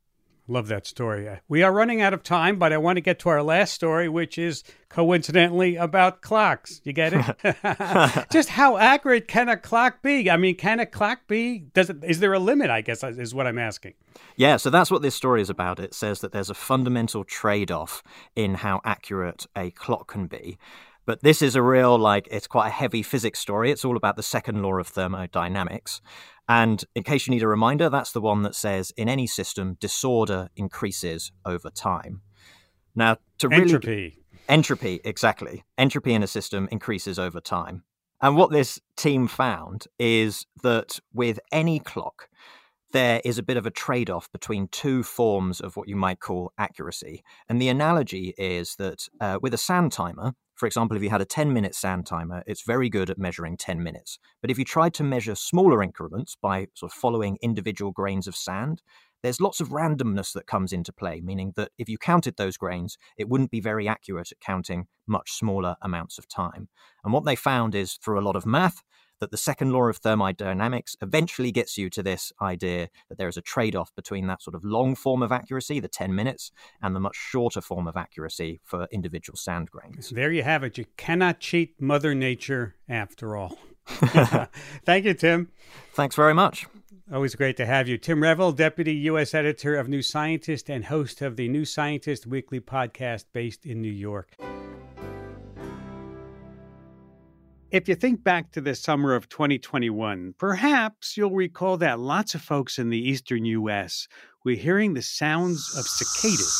Love 0.47 0.67
that 0.67 0.85
story. 0.85 1.27
Uh, 1.27 1.37
we 1.47 1.63
are 1.63 1.71
running 1.71 2.01
out 2.01 2.13
of 2.13 2.21
time, 2.21 2.59
but 2.59 2.71
I 2.71 2.77
want 2.77 2.97
to 2.97 3.01
get 3.01 3.17
to 3.19 3.29
our 3.29 3.41
last 3.41 3.73
story, 3.73 4.07
which 4.07 4.37
is 4.37 4.63
coincidentally 4.89 5.75
about 5.75 6.21
clocks. 6.21 6.81
You 6.83 6.93
get 6.93 7.13
it? 7.13 8.27
Just 8.31 8.49
how 8.49 8.77
accurate 8.77 9.27
can 9.27 9.49
a 9.49 9.57
clock 9.57 10.03
be? 10.03 10.29
I 10.29 10.37
mean, 10.37 10.55
can 10.55 10.79
a 10.79 10.85
clock 10.85 11.27
be? 11.27 11.59
Does 11.73 11.89
it, 11.89 12.03
is 12.03 12.19
there 12.19 12.33
a 12.33 12.39
limit? 12.39 12.69
I 12.69 12.81
guess 12.81 13.03
is 13.03 13.33
what 13.33 13.47
I'm 13.47 13.57
asking. 13.57 13.93
Yeah, 14.35 14.57
so 14.57 14.69
that's 14.69 14.91
what 14.91 15.01
this 15.01 15.15
story 15.15 15.41
is 15.41 15.49
about. 15.49 15.79
It 15.79 15.95
says 15.95 16.19
that 16.21 16.31
there's 16.31 16.51
a 16.51 16.55
fundamental 16.55 17.23
trade-off 17.23 18.03
in 18.35 18.55
how 18.55 18.81
accurate 18.85 19.47
a 19.55 19.71
clock 19.71 20.07
can 20.07 20.27
be. 20.27 20.59
But 21.05 21.21
this 21.21 21.41
is 21.41 21.55
a 21.55 21.61
real, 21.61 21.97
like, 21.97 22.27
it's 22.31 22.47
quite 22.47 22.67
a 22.67 22.71
heavy 22.71 23.03
physics 23.03 23.39
story. 23.39 23.71
It's 23.71 23.85
all 23.85 23.95
about 23.95 24.15
the 24.15 24.23
second 24.23 24.61
law 24.63 24.77
of 24.77 24.87
thermodynamics. 24.87 26.01
And 26.47 26.83
in 26.95 27.03
case 27.03 27.27
you 27.27 27.31
need 27.31 27.43
a 27.43 27.47
reminder, 27.47 27.89
that's 27.89 28.11
the 28.11 28.21
one 28.21 28.43
that 28.43 28.55
says 28.55 28.91
in 28.97 29.09
any 29.09 29.27
system, 29.27 29.77
disorder 29.79 30.49
increases 30.55 31.31
over 31.45 31.69
time. 31.69 32.21
Now, 32.95 33.17
to 33.39 33.49
really. 33.49 33.63
Entropy. 33.63 34.19
Entropy, 34.47 35.01
exactly. 35.03 35.63
Entropy 35.77 36.13
in 36.13 36.21
a 36.21 36.27
system 36.27 36.67
increases 36.71 37.17
over 37.17 37.41
time. 37.41 37.83
And 38.21 38.35
what 38.35 38.51
this 38.51 38.79
team 38.95 39.27
found 39.27 39.87
is 39.99 40.45
that 40.63 40.99
with 41.13 41.39
any 41.51 41.79
clock, 41.79 42.29
there 42.91 43.21
is 43.25 43.37
a 43.37 43.43
bit 43.43 43.57
of 43.57 43.65
a 43.65 43.71
trade 43.71 44.09
off 44.09 44.31
between 44.31 44.67
two 44.69 45.03
forms 45.03 45.59
of 45.59 45.75
what 45.75 45.89
you 45.89 45.95
might 45.95 46.19
call 46.19 46.53
accuracy. 46.57 47.23
And 47.49 47.61
the 47.61 47.69
analogy 47.69 48.33
is 48.37 48.75
that 48.77 49.09
uh, 49.19 49.39
with 49.41 49.53
a 49.53 49.57
sand 49.57 49.91
timer, 49.91 50.33
for 50.55 50.65
example, 50.65 50.95
if 50.95 51.03
you 51.03 51.09
had 51.09 51.21
a 51.21 51.25
10 51.25 51.53
minute 51.53 51.75
sand 51.75 52.05
timer, 52.05 52.43
it's 52.47 52.63
very 52.63 52.89
good 52.89 53.09
at 53.09 53.17
measuring 53.17 53.57
10 53.57 53.83
minutes. 53.83 54.19
But 54.41 54.49
if 54.49 54.57
you 54.57 54.65
tried 54.65 54.93
to 54.95 55.03
measure 55.03 55.35
smaller 55.35 55.83
increments 55.83 56.37
by 56.41 56.67
sort 56.73 56.91
of 56.91 56.97
following 56.97 57.37
individual 57.41 57.91
grains 57.91 58.27
of 58.27 58.35
sand, 58.35 58.81
there's 59.21 59.41
lots 59.41 59.59
of 59.59 59.69
randomness 59.69 60.33
that 60.33 60.47
comes 60.47 60.71
into 60.71 60.93
play, 60.93 61.19
meaning 61.19 61.51
that 61.55 61.71
if 61.77 61.89
you 61.89 61.97
counted 61.97 62.37
those 62.37 62.57
grains, 62.57 62.97
it 63.17 63.27
wouldn't 63.27 63.51
be 63.51 63.59
very 63.59 63.87
accurate 63.87 64.31
at 64.31 64.39
counting 64.39 64.87
much 65.07 65.31
smaller 65.31 65.75
amounts 65.81 66.17
of 66.17 66.27
time. 66.27 66.69
And 67.03 67.11
what 67.11 67.25
they 67.25 67.35
found 67.35 67.75
is 67.75 67.95
through 67.95 68.19
a 68.19 68.21
lot 68.21 68.35
of 68.35 68.45
math, 68.45 68.83
that 69.19 69.31
the 69.31 69.37
second 69.37 69.71
law 69.71 69.87
of 69.87 69.97
thermodynamics 69.97 70.95
eventually 71.01 71.51
gets 71.51 71.77
you 71.77 71.89
to 71.89 72.03
this 72.03 72.31
idea 72.41 72.89
that 73.09 73.17
there 73.17 73.27
is 73.27 73.37
a 73.37 73.41
trade 73.41 73.75
off 73.75 73.93
between 73.95 74.27
that 74.27 74.41
sort 74.41 74.55
of 74.55 74.63
long 74.63 74.95
form 74.95 75.21
of 75.21 75.31
accuracy, 75.31 75.79
the 75.79 75.87
10 75.87 76.13
minutes, 76.13 76.51
and 76.81 76.95
the 76.95 76.99
much 76.99 77.15
shorter 77.15 77.61
form 77.61 77.87
of 77.87 77.95
accuracy 77.95 78.59
for 78.63 78.87
individual 78.91 79.37
sand 79.37 79.69
grains. 79.71 80.09
There 80.09 80.31
you 80.31 80.43
have 80.43 80.63
it. 80.63 80.77
You 80.77 80.85
cannot 80.97 81.39
cheat 81.39 81.79
Mother 81.79 82.13
Nature 82.15 82.75
after 82.89 83.35
all. 83.35 83.57
Thank 84.85 85.05
you, 85.05 85.13
Tim. 85.13 85.49
Thanks 85.93 86.15
very 86.15 86.33
much. 86.33 86.65
Always 87.13 87.35
great 87.35 87.55
to 87.57 87.67
have 87.67 87.87
you. 87.87 87.99
Tim 87.99 88.23
Revell, 88.23 88.51
Deputy 88.51 88.93
U.S. 88.95 89.35
Editor 89.35 89.75
of 89.75 89.87
New 89.87 90.01
Scientist 90.01 90.69
and 90.69 90.85
host 90.85 91.21
of 91.21 91.35
the 91.35 91.47
New 91.47 91.63
Scientist 91.63 92.25
Weekly 92.25 92.59
podcast 92.59 93.25
based 93.31 93.63
in 93.63 93.79
New 93.79 93.91
York. 93.91 94.35
If 97.75 97.89
you 97.89 97.95
think 97.95 98.23
back 98.23 98.51
to 98.51 98.61
the 98.61 98.73
summer 98.73 99.13
of 99.15 99.27
2021, 99.27 100.35
perhaps 100.37 101.17
you'll 101.17 101.35
recall 101.35 101.75
that 101.75 101.99
lots 101.99 102.33
of 102.33 102.41
folks 102.41 102.79
in 102.79 102.89
the 102.89 102.97
eastern 102.97 103.43
U.S. 103.43 104.07
were 104.45 104.53
hearing 104.53 104.93
the 104.93 105.01
sounds 105.01 105.75
of 105.77 105.85
cicadas. 105.85 106.55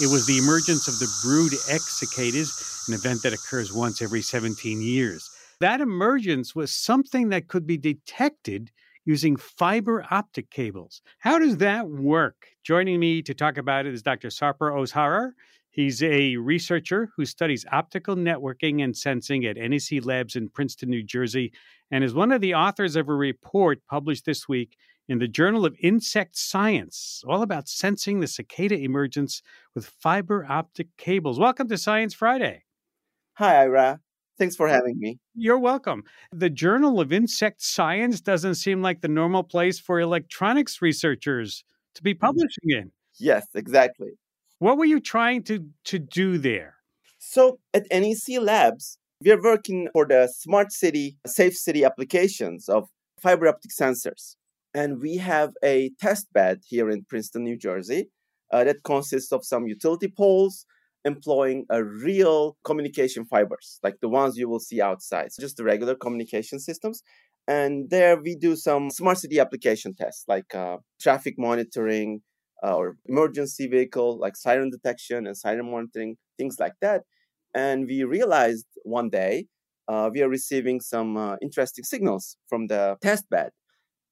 It 0.00 0.10
was 0.10 0.24
the 0.26 0.38
emergence 0.38 0.88
of 0.88 0.98
the 0.98 1.14
brood 1.22 1.52
X 1.68 2.00
cicadas, 2.00 2.86
an 2.88 2.94
event 2.94 3.22
that 3.24 3.34
occurs 3.34 3.74
once 3.74 4.00
every 4.00 4.22
17 4.22 4.80
years. 4.80 5.28
That 5.60 5.82
emergence 5.82 6.54
was 6.54 6.74
something 6.74 7.28
that 7.28 7.48
could 7.48 7.66
be 7.66 7.76
detected 7.76 8.70
using 9.04 9.36
fiber 9.36 10.06
optic 10.10 10.48
cables. 10.48 11.02
How 11.18 11.38
does 11.38 11.58
that 11.58 11.90
work? 11.90 12.46
Joining 12.62 12.98
me 12.98 13.20
to 13.20 13.34
talk 13.34 13.58
about 13.58 13.84
it 13.84 13.92
is 13.92 14.00
Dr. 14.00 14.28
Sarper 14.28 14.72
Ozharar. 14.72 15.32
He's 15.74 16.04
a 16.04 16.36
researcher 16.36 17.10
who 17.16 17.26
studies 17.26 17.66
optical 17.72 18.14
networking 18.14 18.84
and 18.84 18.96
sensing 18.96 19.44
at 19.44 19.56
NEC 19.56 20.04
Labs 20.04 20.36
in 20.36 20.48
Princeton, 20.48 20.88
New 20.88 21.02
Jersey, 21.02 21.52
and 21.90 22.04
is 22.04 22.14
one 22.14 22.30
of 22.30 22.40
the 22.40 22.54
authors 22.54 22.94
of 22.94 23.08
a 23.08 23.12
report 23.12 23.80
published 23.90 24.24
this 24.24 24.48
week 24.48 24.76
in 25.08 25.18
the 25.18 25.26
Journal 25.26 25.66
of 25.66 25.74
Insect 25.82 26.38
Science, 26.38 27.24
all 27.26 27.42
about 27.42 27.66
sensing 27.68 28.20
the 28.20 28.28
cicada 28.28 28.76
emergence 28.76 29.42
with 29.74 29.86
fiber 29.86 30.46
optic 30.48 30.96
cables. 30.96 31.40
Welcome 31.40 31.66
to 31.66 31.76
Science 31.76 32.14
Friday. 32.14 32.62
Hi, 33.32 33.62
Ira. 33.62 33.98
Thanks 34.38 34.54
for 34.54 34.68
having 34.68 34.96
me. 35.00 35.18
You're 35.34 35.58
welcome. 35.58 36.04
The 36.30 36.50
Journal 36.50 37.00
of 37.00 37.12
Insect 37.12 37.60
Science 37.60 38.20
doesn't 38.20 38.54
seem 38.54 38.80
like 38.80 39.00
the 39.00 39.08
normal 39.08 39.42
place 39.42 39.80
for 39.80 39.98
electronics 39.98 40.80
researchers 40.80 41.64
to 41.96 42.02
be 42.04 42.14
mm. 42.14 42.20
publishing 42.20 42.68
in. 42.68 42.92
Yes, 43.18 43.48
exactly. 43.56 44.10
What 44.58 44.78
were 44.78 44.84
you 44.84 45.00
trying 45.00 45.42
to, 45.44 45.66
to 45.84 45.98
do 45.98 46.38
there? 46.38 46.76
So 47.18 47.58
at 47.72 47.86
NEC 47.90 48.40
Labs, 48.40 48.98
we 49.20 49.30
are 49.30 49.42
working 49.42 49.88
for 49.92 50.06
the 50.06 50.28
smart 50.28 50.72
city, 50.72 51.16
safe 51.26 51.56
city 51.56 51.84
applications 51.84 52.68
of 52.68 52.88
fiber 53.20 53.48
optic 53.48 53.70
sensors. 53.70 54.36
And 54.74 55.00
we 55.00 55.16
have 55.16 55.52
a 55.64 55.90
test 56.00 56.32
bed 56.32 56.60
here 56.66 56.90
in 56.90 57.04
Princeton, 57.04 57.44
New 57.44 57.56
Jersey, 57.56 58.10
uh, 58.52 58.64
that 58.64 58.82
consists 58.84 59.32
of 59.32 59.44
some 59.44 59.66
utility 59.66 60.12
poles 60.14 60.66
employing 61.04 61.66
a 61.70 61.84
real 61.84 62.56
communication 62.64 63.24
fibers, 63.24 63.78
like 63.82 63.96
the 64.00 64.08
ones 64.08 64.36
you 64.36 64.48
will 64.48 64.60
see 64.60 64.80
outside, 64.80 65.32
so 65.32 65.42
just 65.42 65.56
the 65.56 65.64
regular 65.64 65.94
communication 65.94 66.58
systems. 66.58 67.02
And 67.46 67.90
there 67.90 68.20
we 68.20 68.36
do 68.36 68.56
some 68.56 68.90
smart 68.90 69.18
city 69.18 69.38
application 69.38 69.94
tests, 69.94 70.24
like 70.26 70.54
uh, 70.54 70.78
traffic 71.00 71.34
monitoring, 71.36 72.22
uh, 72.62 72.74
or 72.74 72.96
emergency 73.06 73.66
vehicle 73.66 74.18
like 74.18 74.36
siren 74.36 74.70
detection 74.70 75.26
and 75.26 75.36
siren 75.36 75.70
monitoring, 75.70 76.16
things 76.38 76.58
like 76.58 76.74
that. 76.80 77.02
And 77.54 77.86
we 77.86 78.04
realized 78.04 78.66
one 78.82 79.10
day 79.10 79.46
uh, 79.88 80.10
we 80.12 80.22
are 80.22 80.28
receiving 80.28 80.80
some 80.80 81.16
uh, 81.16 81.36
interesting 81.42 81.84
signals 81.84 82.36
from 82.48 82.66
the 82.66 82.96
test 83.02 83.28
bed. 83.30 83.50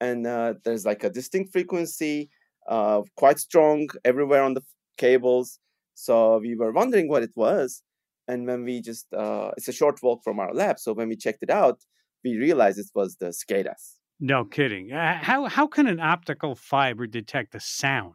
And 0.00 0.26
uh, 0.26 0.54
there's 0.64 0.84
like 0.84 1.04
a 1.04 1.10
distinct 1.10 1.52
frequency, 1.52 2.28
uh, 2.68 3.02
quite 3.16 3.38
strong 3.38 3.88
everywhere 4.04 4.42
on 4.42 4.54
the 4.54 4.62
cables. 4.96 5.58
So 5.94 6.38
we 6.38 6.54
were 6.54 6.72
wondering 6.72 7.08
what 7.08 7.22
it 7.22 7.32
was. 7.36 7.82
And 8.28 8.46
when 8.46 8.64
we 8.64 8.80
just, 8.80 9.12
uh, 9.12 9.50
it's 9.56 9.68
a 9.68 9.72
short 9.72 10.00
walk 10.02 10.22
from 10.22 10.38
our 10.38 10.52
lab. 10.52 10.78
So 10.78 10.92
when 10.92 11.08
we 11.08 11.16
checked 11.16 11.42
it 11.42 11.50
out, 11.50 11.80
we 12.24 12.36
realized 12.36 12.78
it 12.78 12.86
was 12.94 13.16
the 13.16 13.32
cicadas. 13.32 13.96
No 14.20 14.44
kidding. 14.44 14.90
How, 14.90 15.46
how 15.46 15.66
can 15.66 15.88
an 15.88 15.98
optical 15.98 16.54
fiber 16.54 17.06
detect 17.08 17.54
a 17.56 17.60
sound? 17.60 18.14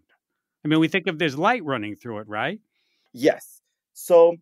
I 0.64 0.68
mean, 0.68 0.80
we 0.80 0.88
think 0.88 1.08
of 1.08 1.20
there's 1.20 1.38
light 1.38 1.64
running 1.64 1.96
through 1.96 2.20
it, 2.20 2.28
right? 2.28 2.60
Yes. 3.14 3.62
So 3.94 4.36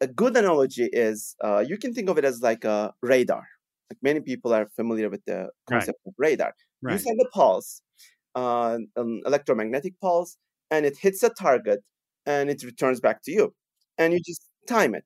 a 0.00 0.06
good 0.06 0.36
analogy 0.36 0.88
is 0.92 1.34
uh, 1.42 1.64
you 1.66 1.78
can 1.78 1.94
think 1.94 2.08
of 2.08 2.18
it 2.18 2.24
as 2.24 2.42
like 2.42 2.64
a 2.64 2.92
radar. 3.02 3.46
Like 3.90 3.98
many 4.02 4.20
people 4.20 4.52
are 4.52 4.68
familiar 4.74 5.08
with 5.08 5.24
the 5.26 5.48
concept 5.68 5.98
right. 6.04 6.10
of 6.10 6.14
radar. 6.18 6.54
Right. 6.82 6.92
You 6.92 6.98
send 6.98 7.20
a 7.20 7.28
pulse, 7.28 7.82
uh, 8.34 8.78
an 8.96 9.22
electromagnetic 9.26 9.94
pulse, 10.00 10.36
and 10.70 10.86
it 10.86 10.96
hits 10.98 11.22
a 11.22 11.30
target 11.30 11.80
and 12.26 12.50
it 12.50 12.62
returns 12.64 13.00
back 13.00 13.22
to 13.24 13.32
you. 13.32 13.54
And 13.98 14.12
you 14.12 14.20
just 14.26 14.48
time 14.68 14.94
it. 14.94 15.04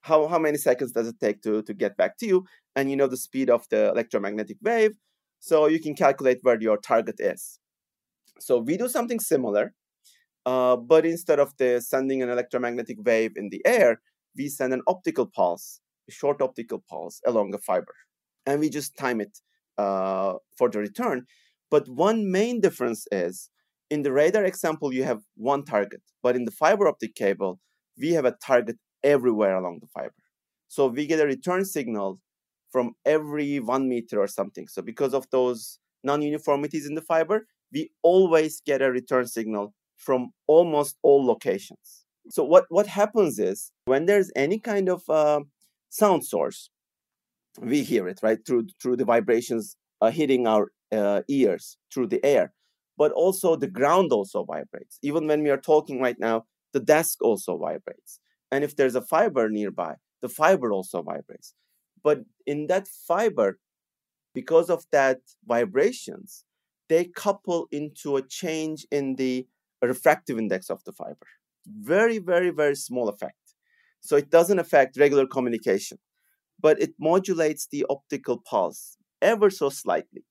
How, 0.00 0.26
how 0.26 0.38
many 0.38 0.58
seconds 0.58 0.92
does 0.92 1.08
it 1.08 1.16
take 1.20 1.42
to, 1.42 1.62
to 1.62 1.74
get 1.74 1.96
back 1.96 2.18
to 2.18 2.26
you? 2.26 2.44
And 2.74 2.90
you 2.90 2.96
know 2.96 3.06
the 3.06 3.16
speed 3.16 3.50
of 3.50 3.66
the 3.70 3.90
electromagnetic 3.90 4.56
wave. 4.62 4.92
So 5.38 5.66
you 5.66 5.80
can 5.80 5.94
calculate 5.94 6.38
where 6.42 6.60
your 6.60 6.78
target 6.78 7.16
is. 7.18 7.58
So 8.40 8.58
we 8.58 8.76
do 8.76 8.88
something 8.88 9.20
similar, 9.20 9.74
uh, 10.46 10.76
but 10.76 11.06
instead 11.06 11.38
of 11.38 11.52
the 11.58 11.80
sending 11.80 12.22
an 12.22 12.30
electromagnetic 12.30 12.96
wave 13.04 13.32
in 13.36 13.48
the 13.50 13.62
air, 13.66 14.00
we 14.36 14.48
send 14.48 14.72
an 14.72 14.82
optical 14.86 15.26
pulse, 15.26 15.80
a 16.08 16.12
short 16.12 16.40
optical 16.42 16.82
pulse 16.88 17.20
along 17.26 17.54
a 17.54 17.58
fiber, 17.58 17.94
and 18.46 18.60
we 18.60 18.68
just 18.68 18.96
time 18.96 19.20
it 19.20 19.38
uh, 19.78 20.34
for 20.56 20.68
the 20.70 20.78
return. 20.78 21.26
But 21.70 21.88
one 21.88 22.30
main 22.30 22.60
difference 22.60 23.06
is 23.12 23.50
in 23.90 24.02
the 24.02 24.12
radar 24.12 24.44
example, 24.44 24.92
you 24.92 25.04
have 25.04 25.20
one 25.36 25.64
target, 25.64 26.00
but 26.22 26.34
in 26.34 26.44
the 26.44 26.50
fiber 26.50 26.88
optic 26.88 27.14
cable, 27.14 27.60
we 27.98 28.12
have 28.12 28.24
a 28.24 28.36
target 28.44 28.76
everywhere 29.04 29.56
along 29.56 29.78
the 29.80 29.88
fiber. 29.88 30.14
So 30.68 30.86
we 30.86 31.06
get 31.06 31.20
a 31.20 31.26
return 31.26 31.64
signal 31.64 32.18
from 32.70 32.94
every 33.04 33.60
one 33.60 33.88
meter 33.88 34.18
or 34.18 34.26
something. 34.26 34.66
So 34.66 34.80
because 34.80 35.12
of 35.12 35.26
those 35.30 35.78
non-uniformities 36.02 36.86
in 36.86 36.94
the 36.94 37.02
fiber, 37.02 37.46
we 37.72 37.90
always 38.02 38.62
get 38.64 38.80
a 38.80 38.90
return 38.90 39.26
signal 39.26 39.74
from 39.96 40.30
almost 40.46 40.96
all 41.02 41.24
locations. 41.24 42.04
So 42.30 42.44
what, 42.44 42.64
what 42.68 42.86
happens 42.86 43.38
is 43.38 43.72
when 43.84 44.06
there's 44.06 44.30
any 44.36 44.58
kind 44.58 44.88
of 44.88 45.02
uh, 45.08 45.40
sound 45.88 46.24
source, 46.24 46.70
we 47.60 47.82
hear 47.82 48.08
it 48.08 48.20
right 48.22 48.38
through 48.46 48.68
through 48.80 48.96
the 48.96 49.04
vibrations 49.04 49.76
uh, 50.00 50.10
hitting 50.10 50.46
our 50.46 50.68
uh, 50.90 51.22
ears 51.28 51.76
through 51.92 52.06
the 52.06 52.24
air, 52.24 52.52
but 52.96 53.12
also 53.12 53.56
the 53.56 53.68
ground 53.68 54.12
also 54.12 54.44
vibrates. 54.44 54.98
Even 55.02 55.26
when 55.26 55.42
we 55.42 55.50
are 55.50 55.58
talking 55.58 56.00
right 56.00 56.18
now, 56.18 56.44
the 56.72 56.80
desk 56.80 57.18
also 57.22 57.58
vibrates. 57.58 58.20
And 58.50 58.64
if 58.64 58.76
there's 58.76 58.94
a 58.94 59.02
fiber 59.02 59.48
nearby, 59.48 59.94
the 60.20 60.28
fiber 60.28 60.72
also 60.72 61.02
vibrates. 61.02 61.54
But 62.02 62.24
in 62.46 62.66
that 62.66 62.88
fiber, 62.88 63.58
because 64.34 64.70
of 64.70 64.84
that 64.92 65.20
vibrations, 65.46 66.44
they 66.88 67.04
couple 67.04 67.68
into 67.70 68.16
a 68.16 68.22
change 68.22 68.86
in 68.90 69.16
the 69.16 69.46
refractive 69.88 70.38
index 70.38 70.70
of 70.70 70.82
the 70.84 70.92
fiber. 70.92 71.26
Very, 71.66 72.18
very, 72.18 72.50
very 72.50 72.76
small 72.76 73.08
effect. 73.08 73.36
So 74.00 74.16
it 74.16 74.30
doesn't 74.30 74.58
affect 74.58 74.96
regular 74.96 75.26
communication, 75.26 75.98
but 76.60 76.80
it 76.80 76.94
modulates 76.98 77.68
the 77.70 77.86
optical 77.88 78.38
pulse 78.38 78.96
ever 79.20 79.48
so 79.50 79.68
slightly. 79.68 80.24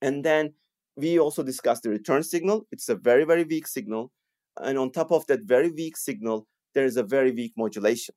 And 0.00 0.24
then 0.24 0.54
we 0.96 1.18
also 1.18 1.42
discussed 1.42 1.82
the 1.82 1.90
return 1.90 2.22
signal. 2.22 2.66
It's 2.70 2.88
a 2.88 2.94
very, 2.94 3.24
very 3.24 3.44
weak 3.44 3.66
signal. 3.66 4.12
And 4.60 4.78
on 4.78 4.92
top 4.92 5.10
of 5.10 5.26
that 5.26 5.44
very 5.44 5.70
weak 5.70 5.96
signal, 5.96 6.46
there 6.74 6.84
is 6.84 6.96
a 6.96 7.02
very 7.02 7.32
weak 7.32 7.52
modulation. 7.56 8.14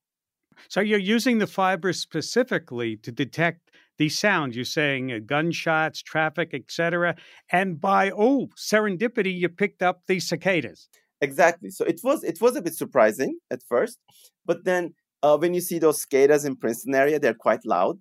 So 0.67 0.81
you're 0.81 0.99
using 0.99 1.37
the 1.39 1.47
fiber 1.47 1.93
specifically 1.93 2.97
to 2.97 3.11
detect 3.11 3.71
these 3.97 4.17
sounds. 4.17 4.55
You're 4.55 4.65
saying 4.65 5.11
uh, 5.11 5.19
gunshots, 5.25 6.01
traffic, 6.01 6.51
etc. 6.53 7.15
And 7.51 7.79
by 7.79 8.11
oh 8.11 8.49
serendipity, 8.57 9.37
you 9.37 9.49
picked 9.49 9.83
up 9.83 10.01
these 10.07 10.27
cicadas. 10.27 10.89
Exactly. 11.21 11.69
So 11.69 11.85
it 11.85 11.99
was 12.03 12.23
it 12.23 12.39
was 12.41 12.55
a 12.55 12.61
bit 12.61 12.75
surprising 12.75 13.37
at 13.51 13.61
first, 13.67 13.99
but 14.45 14.63
then 14.63 14.93
uh, 15.21 15.37
when 15.37 15.53
you 15.53 15.61
see 15.61 15.79
those 15.79 16.01
cicadas 16.01 16.45
in 16.45 16.55
Princeton 16.55 16.95
area, 16.95 17.19
they're 17.19 17.33
quite 17.33 17.65
loud, 17.65 17.99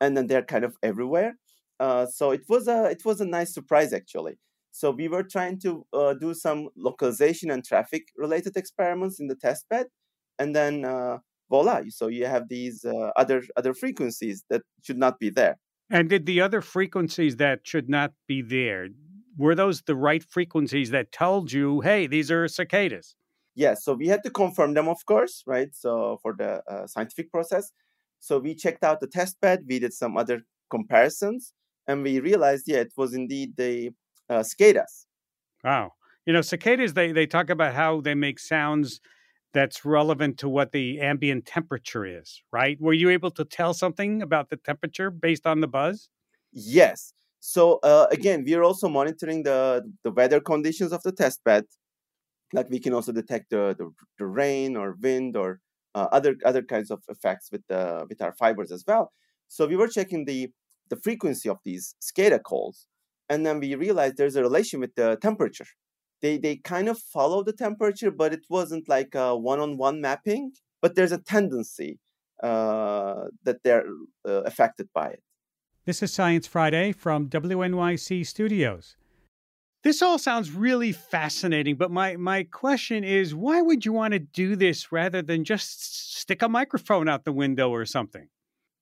and 0.00 0.16
then 0.16 0.26
they're 0.26 0.44
kind 0.44 0.64
of 0.64 0.76
everywhere. 0.82 1.38
Uh, 1.80 2.06
so 2.06 2.30
it 2.30 2.42
was 2.48 2.68
a 2.68 2.84
it 2.84 3.04
was 3.04 3.20
a 3.20 3.26
nice 3.26 3.54
surprise 3.54 3.92
actually. 3.92 4.38
So 4.70 4.90
we 4.90 5.08
were 5.08 5.22
trying 5.22 5.58
to 5.60 5.86
uh, 5.92 6.14
do 6.14 6.34
some 6.34 6.68
localization 6.76 7.50
and 7.50 7.64
traffic 7.64 8.02
related 8.16 8.56
experiments 8.56 9.18
in 9.18 9.28
the 9.28 9.34
test 9.34 9.66
bed, 9.70 9.86
and 10.38 10.54
then 10.54 10.84
uh, 10.84 11.18
voila! 11.48 11.82
So 11.88 12.08
you 12.08 12.26
have 12.26 12.48
these 12.48 12.84
uh, 12.84 13.10
other 13.16 13.42
other 13.56 13.74
frequencies 13.74 14.44
that 14.50 14.62
should 14.82 14.98
not 14.98 15.18
be 15.18 15.30
there. 15.30 15.58
And 15.90 16.08
did 16.08 16.26
the 16.26 16.40
other 16.40 16.60
frequencies 16.60 17.36
that 17.36 17.60
should 17.64 17.88
not 17.88 18.12
be 18.26 18.42
there 18.42 18.88
were 19.36 19.54
those 19.54 19.82
the 19.82 19.94
right 19.96 20.22
frequencies 20.22 20.90
that 20.90 21.12
told 21.12 21.52
you, 21.52 21.80
hey, 21.80 22.06
these 22.06 22.30
are 22.30 22.46
cicadas? 22.48 23.14
Yes. 23.54 23.84
So 23.84 23.94
we 23.94 24.08
had 24.08 24.22
to 24.24 24.30
confirm 24.30 24.74
them, 24.74 24.88
of 24.88 25.04
course, 25.06 25.42
right? 25.46 25.74
So 25.74 26.18
for 26.22 26.34
the 26.36 26.62
uh, 26.70 26.86
scientific 26.86 27.32
process. 27.32 27.72
So 28.20 28.38
we 28.38 28.54
checked 28.54 28.84
out 28.84 29.00
the 29.00 29.06
test 29.06 29.40
bed. 29.40 29.64
We 29.68 29.78
did 29.78 29.92
some 29.92 30.16
other 30.16 30.42
comparisons, 30.70 31.54
and 31.86 32.02
we 32.02 32.20
realized, 32.20 32.64
yeah, 32.66 32.78
it 32.78 32.92
was 32.96 33.14
indeed 33.14 33.56
the 33.56 33.90
uh, 34.28 34.42
cicadas. 34.42 35.06
Wow. 35.64 35.92
You 36.26 36.32
know, 36.32 36.42
cicadas, 36.42 36.94
they, 36.94 37.12
they 37.12 37.26
talk 37.26 37.48
about 37.48 37.74
how 37.74 38.00
they 38.00 38.14
make 38.14 38.38
sounds 38.38 39.00
that's 39.52 39.84
relevant 39.84 40.38
to 40.38 40.48
what 40.48 40.72
the 40.72 41.00
ambient 41.00 41.46
temperature 41.46 42.04
is, 42.04 42.42
right? 42.52 42.80
Were 42.80 42.92
you 42.92 43.10
able 43.10 43.30
to 43.32 43.44
tell 43.44 43.74
something 43.74 44.22
about 44.22 44.50
the 44.50 44.56
temperature 44.56 45.10
based 45.10 45.46
on 45.46 45.60
the 45.60 45.68
buzz? 45.68 46.08
Yes. 46.52 47.12
So 47.40 47.78
uh, 47.82 48.06
again, 48.10 48.44
we 48.44 48.54
are 48.54 48.62
also 48.62 48.88
monitoring 48.88 49.42
the, 49.44 49.90
the 50.04 50.10
weather 50.10 50.40
conditions 50.40 50.92
of 50.92 51.02
the 51.02 51.12
test 51.12 51.42
bed. 51.44 51.64
Like 52.52 52.68
we 52.70 52.80
can 52.80 52.94
also 52.94 53.12
detect 53.12 53.50
the, 53.50 53.74
the, 53.78 53.90
the 54.18 54.26
rain 54.26 54.76
or 54.76 54.96
wind 55.00 55.36
or 55.36 55.60
uh, 55.94 56.08
other 56.12 56.36
other 56.44 56.62
kinds 56.62 56.90
of 56.90 57.02
effects 57.08 57.50
with 57.50 57.62
the 57.68 58.06
with 58.08 58.22
our 58.22 58.32
fibers 58.32 58.70
as 58.72 58.84
well. 58.86 59.12
So 59.48 59.66
we 59.66 59.76
were 59.76 59.88
checking 59.88 60.24
the 60.24 60.50
the 60.90 60.96
frequency 60.96 61.48
of 61.48 61.58
these 61.64 61.94
cicada 62.00 62.38
calls, 62.38 62.86
and 63.28 63.44
then 63.44 63.60
we 63.60 63.74
realized 63.74 64.16
there's 64.16 64.36
a 64.36 64.42
relation 64.42 64.80
with 64.80 64.94
the 64.94 65.18
temperature. 65.20 65.66
They 66.20 66.38
they 66.38 66.56
kind 66.56 66.88
of 66.88 66.98
follow 66.98 67.42
the 67.42 67.52
temperature, 67.52 68.10
but 68.10 68.32
it 68.32 68.44
wasn't 68.48 68.88
like 68.88 69.14
a 69.14 69.36
one-on-one 69.36 70.00
mapping. 70.00 70.52
But 70.80 70.94
there's 70.94 71.12
a 71.12 71.18
tendency 71.18 71.98
uh, 72.42 73.24
that 73.44 73.62
they're 73.64 73.86
uh, 74.26 74.42
affected 74.42 74.88
by 74.94 75.08
it. 75.08 75.22
This 75.86 76.02
is 76.02 76.12
Science 76.12 76.46
Friday 76.46 76.92
from 76.92 77.28
WNYC 77.28 78.26
Studios. 78.26 78.96
This 79.84 80.02
all 80.02 80.18
sounds 80.18 80.50
really 80.50 80.92
fascinating, 80.92 81.76
but 81.76 81.90
my, 81.90 82.16
my 82.16 82.42
question 82.42 83.04
is 83.04 83.34
why 83.34 83.62
would 83.62 83.86
you 83.86 83.92
want 83.92 84.12
to 84.12 84.18
do 84.18 84.56
this 84.56 84.92
rather 84.92 85.22
than 85.22 85.44
just 85.44 86.18
stick 86.18 86.42
a 86.42 86.48
microphone 86.48 87.08
out 87.08 87.24
the 87.24 87.32
window 87.32 87.70
or 87.70 87.86
something? 87.86 88.28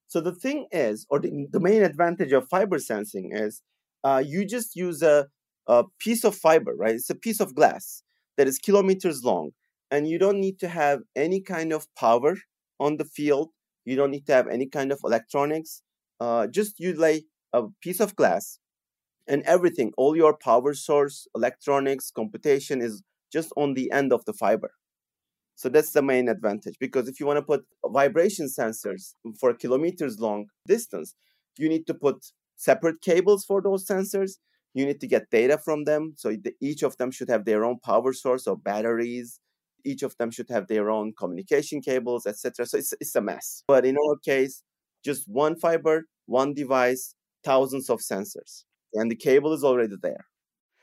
So, 0.08 0.20
the 0.20 0.34
thing 0.34 0.66
is, 0.72 1.06
or 1.10 1.18
the, 1.20 1.46
the 1.50 1.60
main 1.60 1.82
advantage 1.82 2.32
of 2.32 2.48
fiber 2.48 2.78
sensing 2.78 3.30
is 3.32 3.62
uh, 4.02 4.22
you 4.24 4.44
just 4.44 4.74
use 4.74 5.02
a, 5.02 5.26
a 5.66 5.84
piece 5.98 6.24
of 6.24 6.34
fiber, 6.36 6.74
right? 6.76 6.94
It's 6.94 7.10
a 7.10 7.14
piece 7.14 7.40
of 7.40 7.54
glass 7.54 8.02
that 8.36 8.46
is 8.46 8.58
kilometers 8.58 9.24
long, 9.24 9.50
and 9.90 10.08
you 10.08 10.18
don't 10.18 10.40
need 10.40 10.58
to 10.60 10.68
have 10.68 11.00
any 11.14 11.40
kind 11.40 11.72
of 11.72 11.86
power 11.94 12.36
on 12.78 12.96
the 12.98 13.04
field. 13.04 13.50
You 13.84 13.96
don't 13.96 14.10
need 14.10 14.26
to 14.26 14.32
have 14.34 14.48
any 14.48 14.66
kind 14.66 14.92
of 14.92 15.00
electronics 15.04 15.82
uh, 16.20 16.46
just 16.46 16.80
you 16.80 16.94
lay 16.94 17.24
a 17.52 17.64
piece 17.82 18.00
of 18.00 18.16
glass 18.16 18.58
and 19.28 19.42
everything, 19.42 19.92
all 19.96 20.16
your 20.16 20.36
power 20.36 20.74
source, 20.74 21.26
electronics, 21.34 22.10
computation 22.10 22.80
is 22.80 23.02
just 23.32 23.52
on 23.56 23.74
the 23.74 23.90
end 23.92 24.12
of 24.12 24.24
the 24.24 24.32
fiber. 24.32 24.70
So 25.56 25.68
that's 25.68 25.92
the 25.92 26.02
main 26.02 26.28
advantage 26.28 26.76
because 26.78 27.08
if 27.08 27.18
you 27.18 27.26
want 27.26 27.38
to 27.38 27.42
put 27.42 27.64
vibration 27.86 28.46
sensors 28.46 29.14
for 29.40 29.54
kilometers 29.54 30.20
long 30.20 30.46
distance, 30.66 31.14
you 31.58 31.68
need 31.68 31.86
to 31.86 31.94
put 31.94 32.26
separate 32.56 33.00
cables 33.00 33.44
for 33.44 33.62
those 33.62 33.86
sensors. 33.86 34.32
You 34.76 34.84
need 34.84 35.00
to 35.00 35.06
get 35.06 35.30
data 35.30 35.56
from 35.56 35.84
them. 35.84 36.12
So 36.18 36.36
each 36.60 36.82
of 36.82 36.98
them 36.98 37.10
should 37.10 37.30
have 37.30 37.46
their 37.46 37.64
own 37.64 37.78
power 37.78 38.12
source 38.12 38.46
or 38.46 38.58
batteries. 38.58 39.40
Each 39.86 40.02
of 40.02 40.14
them 40.18 40.30
should 40.30 40.50
have 40.50 40.68
their 40.68 40.90
own 40.90 41.14
communication 41.18 41.80
cables, 41.80 42.26
etc. 42.26 42.66
So 42.66 42.76
it's, 42.76 42.92
it's 43.00 43.16
a 43.16 43.22
mess. 43.22 43.62
But 43.66 43.86
in 43.86 43.96
our 43.96 44.16
case, 44.22 44.62
just 45.02 45.26
one 45.28 45.56
fiber, 45.58 46.04
one 46.26 46.52
device, 46.52 47.14
thousands 47.42 47.88
of 47.88 48.00
sensors, 48.00 48.64
and 48.92 49.10
the 49.10 49.16
cable 49.16 49.54
is 49.54 49.64
already 49.64 49.96
there. 50.02 50.26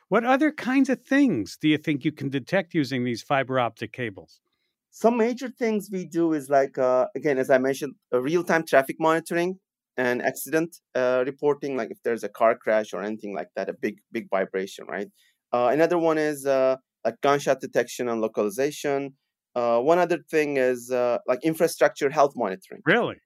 What 0.09 0.25
other 0.25 0.51
kinds 0.51 0.89
of 0.89 1.03
things 1.03 1.55
do 1.61 1.67
you 1.67 1.77
think 1.77 2.03
you 2.03 2.11
can 2.11 2.29
detect 2.29 2.73
using 2.73 3.03
these 3.03 3.21
fiber 3.21 3.59
optic 3.59 3.93
cables? 3.93 4.41
Some 4.89 5.17
major 5.17 5.49
things 5.49 5.89
we 5.91 6.05
do 6.05 6.33
is 6.33 6.49
like, 6.49 6.79
uh, 6.79 7.05
again, 7.15 7.37
as 7.37 7.51
I 7.51 7.59
mentioned, 7.59 7.93
real 8.11 8.43
time 8.43 8.65
traffic 8.65 8.95
monitoring 8.99 9.59
and 9.97 10.21
accident 10.21 10.77
uh, 10.95 11.23
reporting, 11.25 11.77
like 11.77 11.91
if 11.91 11.99
there's 12.03 12.23
a 12.23 12.29
car 12.29 12.55
crash 12.55 12.93
or 12.93 13.01
anything 13.01 13.33
like 13.33 13.49
that, 13.55 13.69
a 13.69 13.73
big, 13.73 13.97
big 14.11 14.27
vibration, 14.29 14.85
right? 14.87 15.07
Uh, 15.51 15.69
another 15.71 15.99
one 15.99 16.17
is 16.17 16.45
uh, 16.45 16.77
like 17.05 17.15
gunshot 17.21 17.59
detection 17.59 18.09
and 18.09 18.21
localization. 18.21 19.13
Uh, 19.55 19.79
one 19.79 19.99
other 19.99 20.17
thing 20.31 20.57
is 20.57 20.89
uh, 20.89 21.19
like 21.27 21.39
infrastructure 21.43 22.09
health 22.09 22.33
monitoring. 22.35 22.81
Really? 22.85 23.17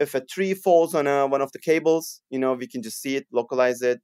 if 0.00 0.14
a 0.14 0.24
tree 0.24 0.54
falls 0.54 0.94
on 0.94 1.06
a, 1.06 1.26
one 1.26 1.40
of 1.40 1.52
the 1.52 1.58
cables, 1.58 2.20
you 2.30 2.38
know, 2.38 2.54
we 2.54 2.66
can 2.66 2.82
just 2.82 3.00
see 3.00 3.16
it, 3.16 3.26
localize 3.32 3.82
it. 3.82 4.00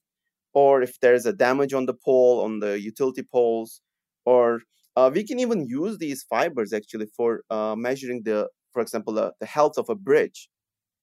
Or 0.52 0.82
if 0.82 0.98
there's 1.00 1.26
a 1.26 1.32
damage 1.32 1.72
on 1.72 1.86
the 1.86 1.94
pole, 1.94 2.40
on 2.40 2.58
the 2.60 2.80
utility 2.80 3.22
poles, 3.22 3.80
or 4.24 4.60
uh, 4.96 5.10
we 5.12 5.24
can 5.24 5.38
even 5.38 5.66
use 5.66 5.98
these 5.98 6.24
fibers 6.24 6.72
actually 6.72 7.06
for 7.16 7.42
uh, 7.50 7.74
measuring 7.76 8.22
the, 8.24 8.48
for 8.72 8.82
example, 8.82 9.18
uh, 9.18 9.30
the 9.38 9.46
health 9.46 9.78
of 9.78 9.88
a 9.88 9.94
bridge 9.94 10.48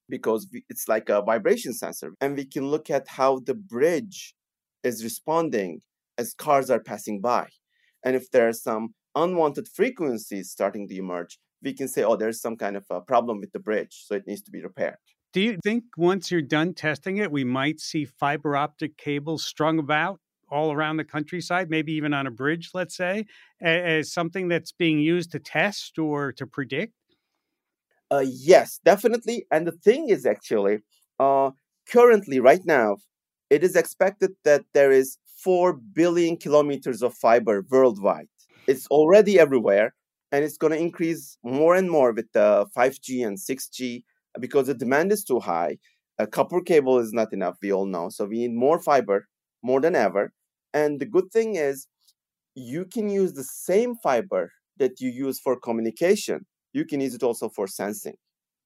because 0.09 0.47
it's 0.69 0.87
like 0.87 1.09
a 1.09 1.21
vibration 1.21 1.73
sensor. 1.73 2.13
And 2.21 2.35
we 2.35 2.45
can 2.45 2.67
look 2.69 2.89
at 2.89 3.07
how 3.07 3.39
the 3.39 3.53
bridge 3.53 4.33
is 4.83 5.03
responding 5.03 5.81
as 6.17 6.33
cars 6.33 6.69
are 6.69 6.79
passing 6.79 7.21
by. 7.21 7.47
And 8.03 8.15
if 8.15 8.31
there 8.31 8.47
are 8.47 8.53
some 8.53 8.89
unwanted 9.15 9.67
frequencies 9.67 10.51
starting 10.51 10.87
to 10.87 10.95
emerge, 10.95 11.39
we 11.63 11.73
can 11.73 11.87
say, 11.87 12.03
oh, 12.03 12.15
there's 12.15 12.39
some 12.39 12.55
kind 12.55 12.77
of 12.77 12.85
a 12.89 13.01
problem 13.01 13.39
with 13.39 13.51
the 13.51 13.59
bridge, 13.59 14.03
so 14.05 14.15
it 14.15 14.27
needs 14.27 14.41
to 14.43 14.51
be 14.51 14.61
repaired. 14.61 14.97
Do 15.33 15.41
you 15.41 15.57
think 15.63 15.83
once 15.97 16.31
you're 16.31 16.41
done 16.41 16.73
testing 16.73 17.17
it, 17.17 17.31
we 17.31 17.43
might 17.43 17.79
see 17.79 18.05
fiber 18.05 18.55
optic 18.55 18.97
cables 18.97 19.45
strung 19.45 19.79
about 19.79 20.19
all 20.49 20.71
around 20.71 20.97
the 20.97 21.03
countryside, 21.03 21.69
maybe 21.69 21.91
even 21.93 22.13
on 22.13 22.25
a 22.25 22.31
bridge, 22.31 22.69
let's 22.73 22.95
say, 22.95 23.25
as 23.61 24.13
something 24.13 24.47
that's 24.47 24.71
being 24.71 24.99
used 24.99 25.31
to 25.31 25.39
test 25.39 25.99
or 25.99 26.31
to 26.33 26.47
predict? 26.47 26.93
Uh, 28.09 28.23
yes, 28.25 28.79
definitely. 28.83 29.45
And 29.51 29.67
the 29.67 29.71
thing 29.71 30.09
is, 30.09 30.25
actually, 30.25 30.79
uh, 31.19 31.51
currently, 31.91 32.39
right 32.39 32.61
now, 32.65 32.97
it 33.49 33.63
is 33.63 33.75
expected 33.75 34.31
that 34.43 34.63
there 34.73 34.91
is 34.91 35.17
4 35.43 35.73
billion 35.73 36.37
kilometers 36.37 37.01
of 37.01 37.13
fiber 37.13 37.65
worldwide. 37.69 38.27
It's 38.65 38.87
already 38.87 39.39
everywhere, 39.39 39.93
and 40.31 40.43
it's 40.43 40.57
going 40.57 40.73
to 40.73 40.79
increase 40.79 41.37
more 41.43 41.75
and 41.75 41.89
more 41.89 42.11
with 42.13 42.31
the 42.33 42.65
5G 42.73 43.23
and 43.23 43.39
6G 43.39 44.03
because 44.39 44.67
the 44.67 44.73
demand 44.73 45.11
is 45.11 45.23
too 45.23 45.39
high. 45.39 45.77
A 46.19 46.27
copper 46.27 46.61
cable 46.61 46.99
is 46.99 47.13
not 47.13 47.33
enough, 47.33 47.57
we 47.61 47.71
all 47.71 47.85
know. 47.85 48.09
So 48.09 48.25
we 48.25 48.39
need 48.39 48.53
more 48.55 48.79
fiber 48.79 49.27
more 49.63 49.81
than 49.81 49.95
ever. 49.95 50.31
And 50.73 50.99
the 50.99 51.05
good 51.05 51.31
thing 51.31 51.55
is, 51.55 51.87
you 52.55 52.85
can 52.85 53.09
use 53.09 53.33
the 53.33 53.43
same 53.43 53.95
fiber 54.03 54.51
that 54.77 54.99
you 54.99 55.09
use 55.09 55.39
for 55.39 55.59
communication, 55.59 56.45
you 56.77 56.85
can 56.85 56.99
use 57.01 57.15
it 57.15 57.23
also 57.23 57.49
for 57.49 57.67
sensing. 57.67 58.17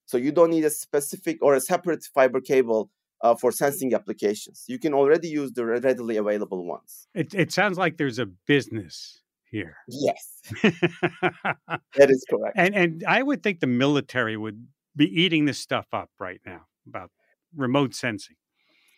So 0.05 0.17
you 0.17 0.31
don't 0.31 0.49
need 0.49 0.65
a 0.65 0.69
specific 0.69 1.37
or 1.41 1.55
a 1.55 1.61
separate 1.61 2.03
fiber 2.13 2.41
cable 2.41 2.89
uh, 3.21 3.35
for 3.35 3.51
sensing 3.51 3.93
applications. 3.93 4.65
You 4.67 4.79
can 4.79 4.93
already 4.93 5.29
use 5.29 5.51
the 5.53 5.65
readily 5.65 6.17
available 6.17 6.65
ones. 6.65 7.07
It, 7.13 7.33
it 7.33 7.51
sounds 7.51 7.77
like 7.77 7.97
there's 7.97 8.19
a 8.19 8.25
business 8.25 9.21
here. 9.49 9.75
Yes, 9.87 10.41
that 10.63 12.09
is 12.15 12.25
correct. 12.29 12.55
And 12.57 12.75
and 12.75 13.03
I 13.07 13.21
would 13.21 13.43
think 13.43 13.59
the 13.59 13.67
military 13.67 14.37
would 14.37 14.67
be 14.95 15.07
eating 15.21 15.45
this 15.45 15.59
stuff 15.59 15.87
up 15.93 16.09
right 16.19 16.41
now 16.45 16.61
about 16.87 17.11
remote 17.55 17.93
sensing. 17.93 18.35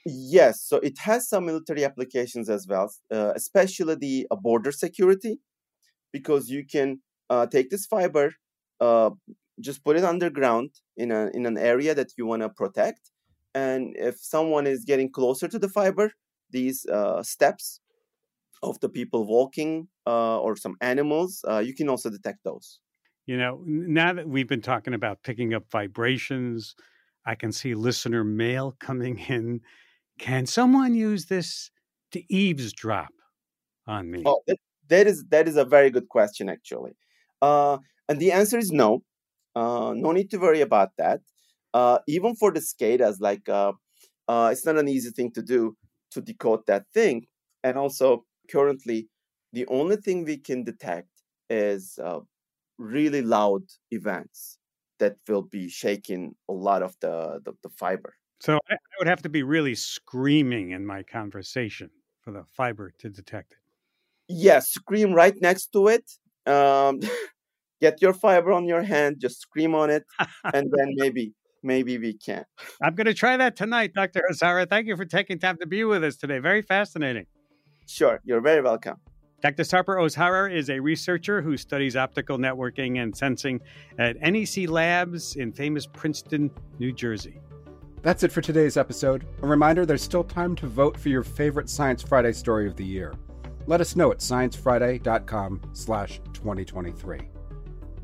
Yes, 0.06 0.62
so 0.62 0.78
it 0.78 0.98
has 1.00 1.30
some 1.30 1.46
military 1.46 1.86
applications 1.86 2.50
as 2.50 2.68
well, 2.68 2.94
uh, 3.12 3.32
especially 3.36 3.96
the 3.96 4.28
uh, 4.32 4.36
border 4.36 4.72
security, 4.72 5.40
because 6.12 6.50
you 6.50 6.66
can 6.66 7.00
uh, 7.30 7.46
take 7.46 7.70
this 7.70 7.86
fiber, 7.86 8.34
uh, 8.80 9.12
just 9.60 9.84
put 9.84 9.98
it 9.98 10.04
underground 10.04 10.72
in 10.98 11.12
a 11.12 11.30
in 11.34 11.46
an 11.46 11.58
area 11.58 11.94
that 11.96 12.12
you 12.18 12.26
want 12.26 12.42
to 12.42 12.50
protect, 12.50 13.12
and 13.54 13.96
if 13.98 14.18
someone 14.20 14.68
is 14.68 14.86
getting 14.86 15.12
closer 15.12 15.48
to 15.48 15.60
the 15.60 15.70
fiber, 15.70 16.12
these 16.50 16.86
uh, 16.88 17.24
steps 17.24 17.80
of 18.62 18.80
the 18.80 18.90
people 18.90 19.26
walking 19.26 19.88
uh, 20.08 20.40
or 20.40 20.56
some 20.56 20.76
animals, 20.82 21.44
you 21.64 21.74
can 21.74 21.90
also 21.90 22.10
detect 22.10 22.44
those. 22.44 22.80
You 23.26 23.38
know, 23.38 23.62
now 23.66 24.14
that 24.14 24.28
we've 24.28 24.48
been 24.48 24.62
talking 24.62 24.94
about 24.94 25.24
picking 25.24 25.54
up 25.54 25.70
vibrations, 25.72 26.76
I 27.26 27.36
can 27.36 27.52
see 27.52 27.74
listener 27.76 28.24
mail 28.24 28.76
coming 28.80 29.18
in 29.30 29.62
can 30.20 30.46
someone 30.46 30.94
use 30.94 31.26
this 31.26 31.72
to 32.12 32.24
eavesdrop 32.34 33.10
on 33.88 34.12
me? 34.12 34.24
Oh, 34.26 34.42
that 34.90 35.08
is 35.08 35.26
that 35.30 35.48
is 35.48 35.58
a 35.58 35.66
very 35.66 35.90
good 35.90 36.10
question, 36.10 36.50
actually. 36.50 36.92
Uh, 37.44 37.78
and 38.08 38.20
the 38.20 38.32
answer 38.32 38.58
is 38.58 38.72
no. 38.72 39.04
Uh, 39.56 39.94
no 39.96 40.12
need 40.14 40.30
to 40.32 40.38
worry 40.38 40.62
about 40.62 40.90
that. 40.98 41.20
Uh, 41.74 42.00
even 42.08 42.36
for 42.36 42.52
the 42.52 42.62
cicadas, 42.62 43.20
like 43.20 43.50
uh, 43.50 43.74
uh, 44.28 44.50
it's 44.52 44.66
not 44.66 44.78
an 44.78 44.88
easy 44.88 45.10
thing 45.10 45.32
to 45.34 45.42
do 45.42 45.76
to 46.12 46.22
decode 46.22 46.62
that 46.68 46.86
thing. 46.94 47.26
And 47.64 47.78
also, 47.78 48.26
currently, 48.50 49.10
the 49.52 49.66
only 49.68 49.98
thing 49.98 50.24
we 50.24 50.38
can 50.38 50.64
detect 50.64 51.10
is 51.50 52.00
uh, 52.02 52.20
really 52.78 53.22
loud 53.22 53.64
events 53.92 54.58
that 55.00 55.16
will 55.28 55.42
be 55.42 55.70
shaking 55.70 56.36
a 56.50 56.54
lot 56.54 56.82
of 56.82 56.96
the, 57.02 57.42
the, 57.44 57.54
the 57.64 57.70
fiber. 57.70 58.16
So 58.40 58.60
I, 58.70 58.76
would 59.00 59.08
have 59.08 59.22
to 59.24 59.30
be 59.30 59.44
really 59.44 59.76
screaming 59.76 60.72
in 60.72 60.86
my 60.86 61.04
conversation 61.04 61.90
for 62.22 62.32
the 62.32 62.44
fiber 62.56 62.92
to 63.00 63.10
detect 63.10 63.54
it. 63.54 63.58
Yes, 64.30 64.70
scream 64.70 65.14
right 65.14 65.36
next 65.42 65.68
to 65.74 65.88
it. 65.88 66.10
Um, 66.46 67.00
get 67.84 68.02
your 68.02 68.14
fiber 68.14 68.54
on 68.54 68.66
your 68.66 68.82
hand, 68.82 69.18
just 69.20 69.42
scream 69.42 69.76
on 69.76 69.90
it, 69.90 70.06
and 70.54 70.72
then 70.72 70.94
maybe 70.96 71.34
maybe 71.62 71.98
we 71.98 72.14
can. 72.14 72.46
I'm 72.82 72.96
going 72.96 73.06
to 73.06 73.14
try 73.14 73.38
that 73.38 73.56
tonight, 73.56 73.94
Dr. 73.94 74.22
Ozharar. 74.32 74.70
Thank 74.70 74.88
you 74.88 74.96
for 74.96 75.06
taking 75.06 75.38
time 75.40 75.58
to 75.58 75.68
be 75.68 75.84
with 75.84 76.04
us 76.04 76.16
today. 76.16 76.40
Very 76.40 76.62
fascinating. 76.62 77.26
Sure, 77.88 78.20
you're 78.24 78.42
very 78.42 78.62
welcome. 78.62 78.98
Dr. 79.42 79.64
Sarper 79.64 79.98
Ozharar 79.98 80.54
is 80.54 80.70
a 80.70 80.80
researcher 80.80 81.42
who 81.42 81.58
studies 81.58 81.98
optical 81.98 82.38
networking 82.38 83.04
and 83.04 83.16
sensing 83.16 83.60
at 84.00 84.16
NEC 84.22 84.70
Labs 84.70 85.36
in 85.36 85.52
famous 85.52 85.86
Princeton, 85.86 86.50
New 86.80 86.94
Jersey. 86.94 87.42
That's 88.02 88.24
it 88.24 88.32
for 88.32 88.42
today's 88.42 88.78
episode. 88.78 89.26
A 89.42 89.48
reminder 89.48 89.86
there's 89.86 90.02
still 90.02 90.24
time 90.24 90.56
to 90.58 90.68
vote 90.68 90.98
for 90.98 91.10
your 91.10 91.24
favorite 91.24 91.70
Science 91.70 92.02
Friday 92.02 92.32
story 92.32 92.68
of 92.68 92.78
the 92.78 92.86
year. 92.86 93.14
Let 93.68 93.82
us 93.82 93.96
know 93.98 94.12
at 94.12 94.20
sciencefriday.com 94.20 95.62
slash 95.74 96.22
2023. 96.34 97.33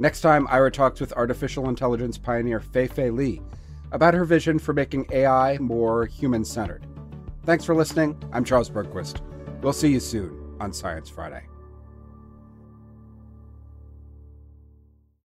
Next 0.01 0.21
time, 0.21 0.47
Ira 0.49 0.71
talks 0.71 1.01
with 1.01 1.11
artificial 1.11 1.67
intelligence 1.67 2.17
pioneer 2.17 2.61
Fei 2.61 2.87
Fei 2.87 3.09
Li 3.09 3.41
about 3.91 4.13
her 4.13 4.23
vision 4.23 4.57
for 4.57 4.71
making 4.71 5.05
AI 5.11 5.57
more 5.57 6.05
human 6.05 6.45
centered. 6.45 6.87
Thanks 7.45 7.65
for 7.65 7.75
listening. 7.75 8.17
I'm 8.31 8.45
Charles 8.45 8.69
Bergquist. 8.69 9.19
We'll 9.61 9.73
see 9.73 9.91
you 9.91 9.99
soon 9.99 10.55
on 10.61 10.71
Science 10.71 11.09
Friday. 11.09 11.43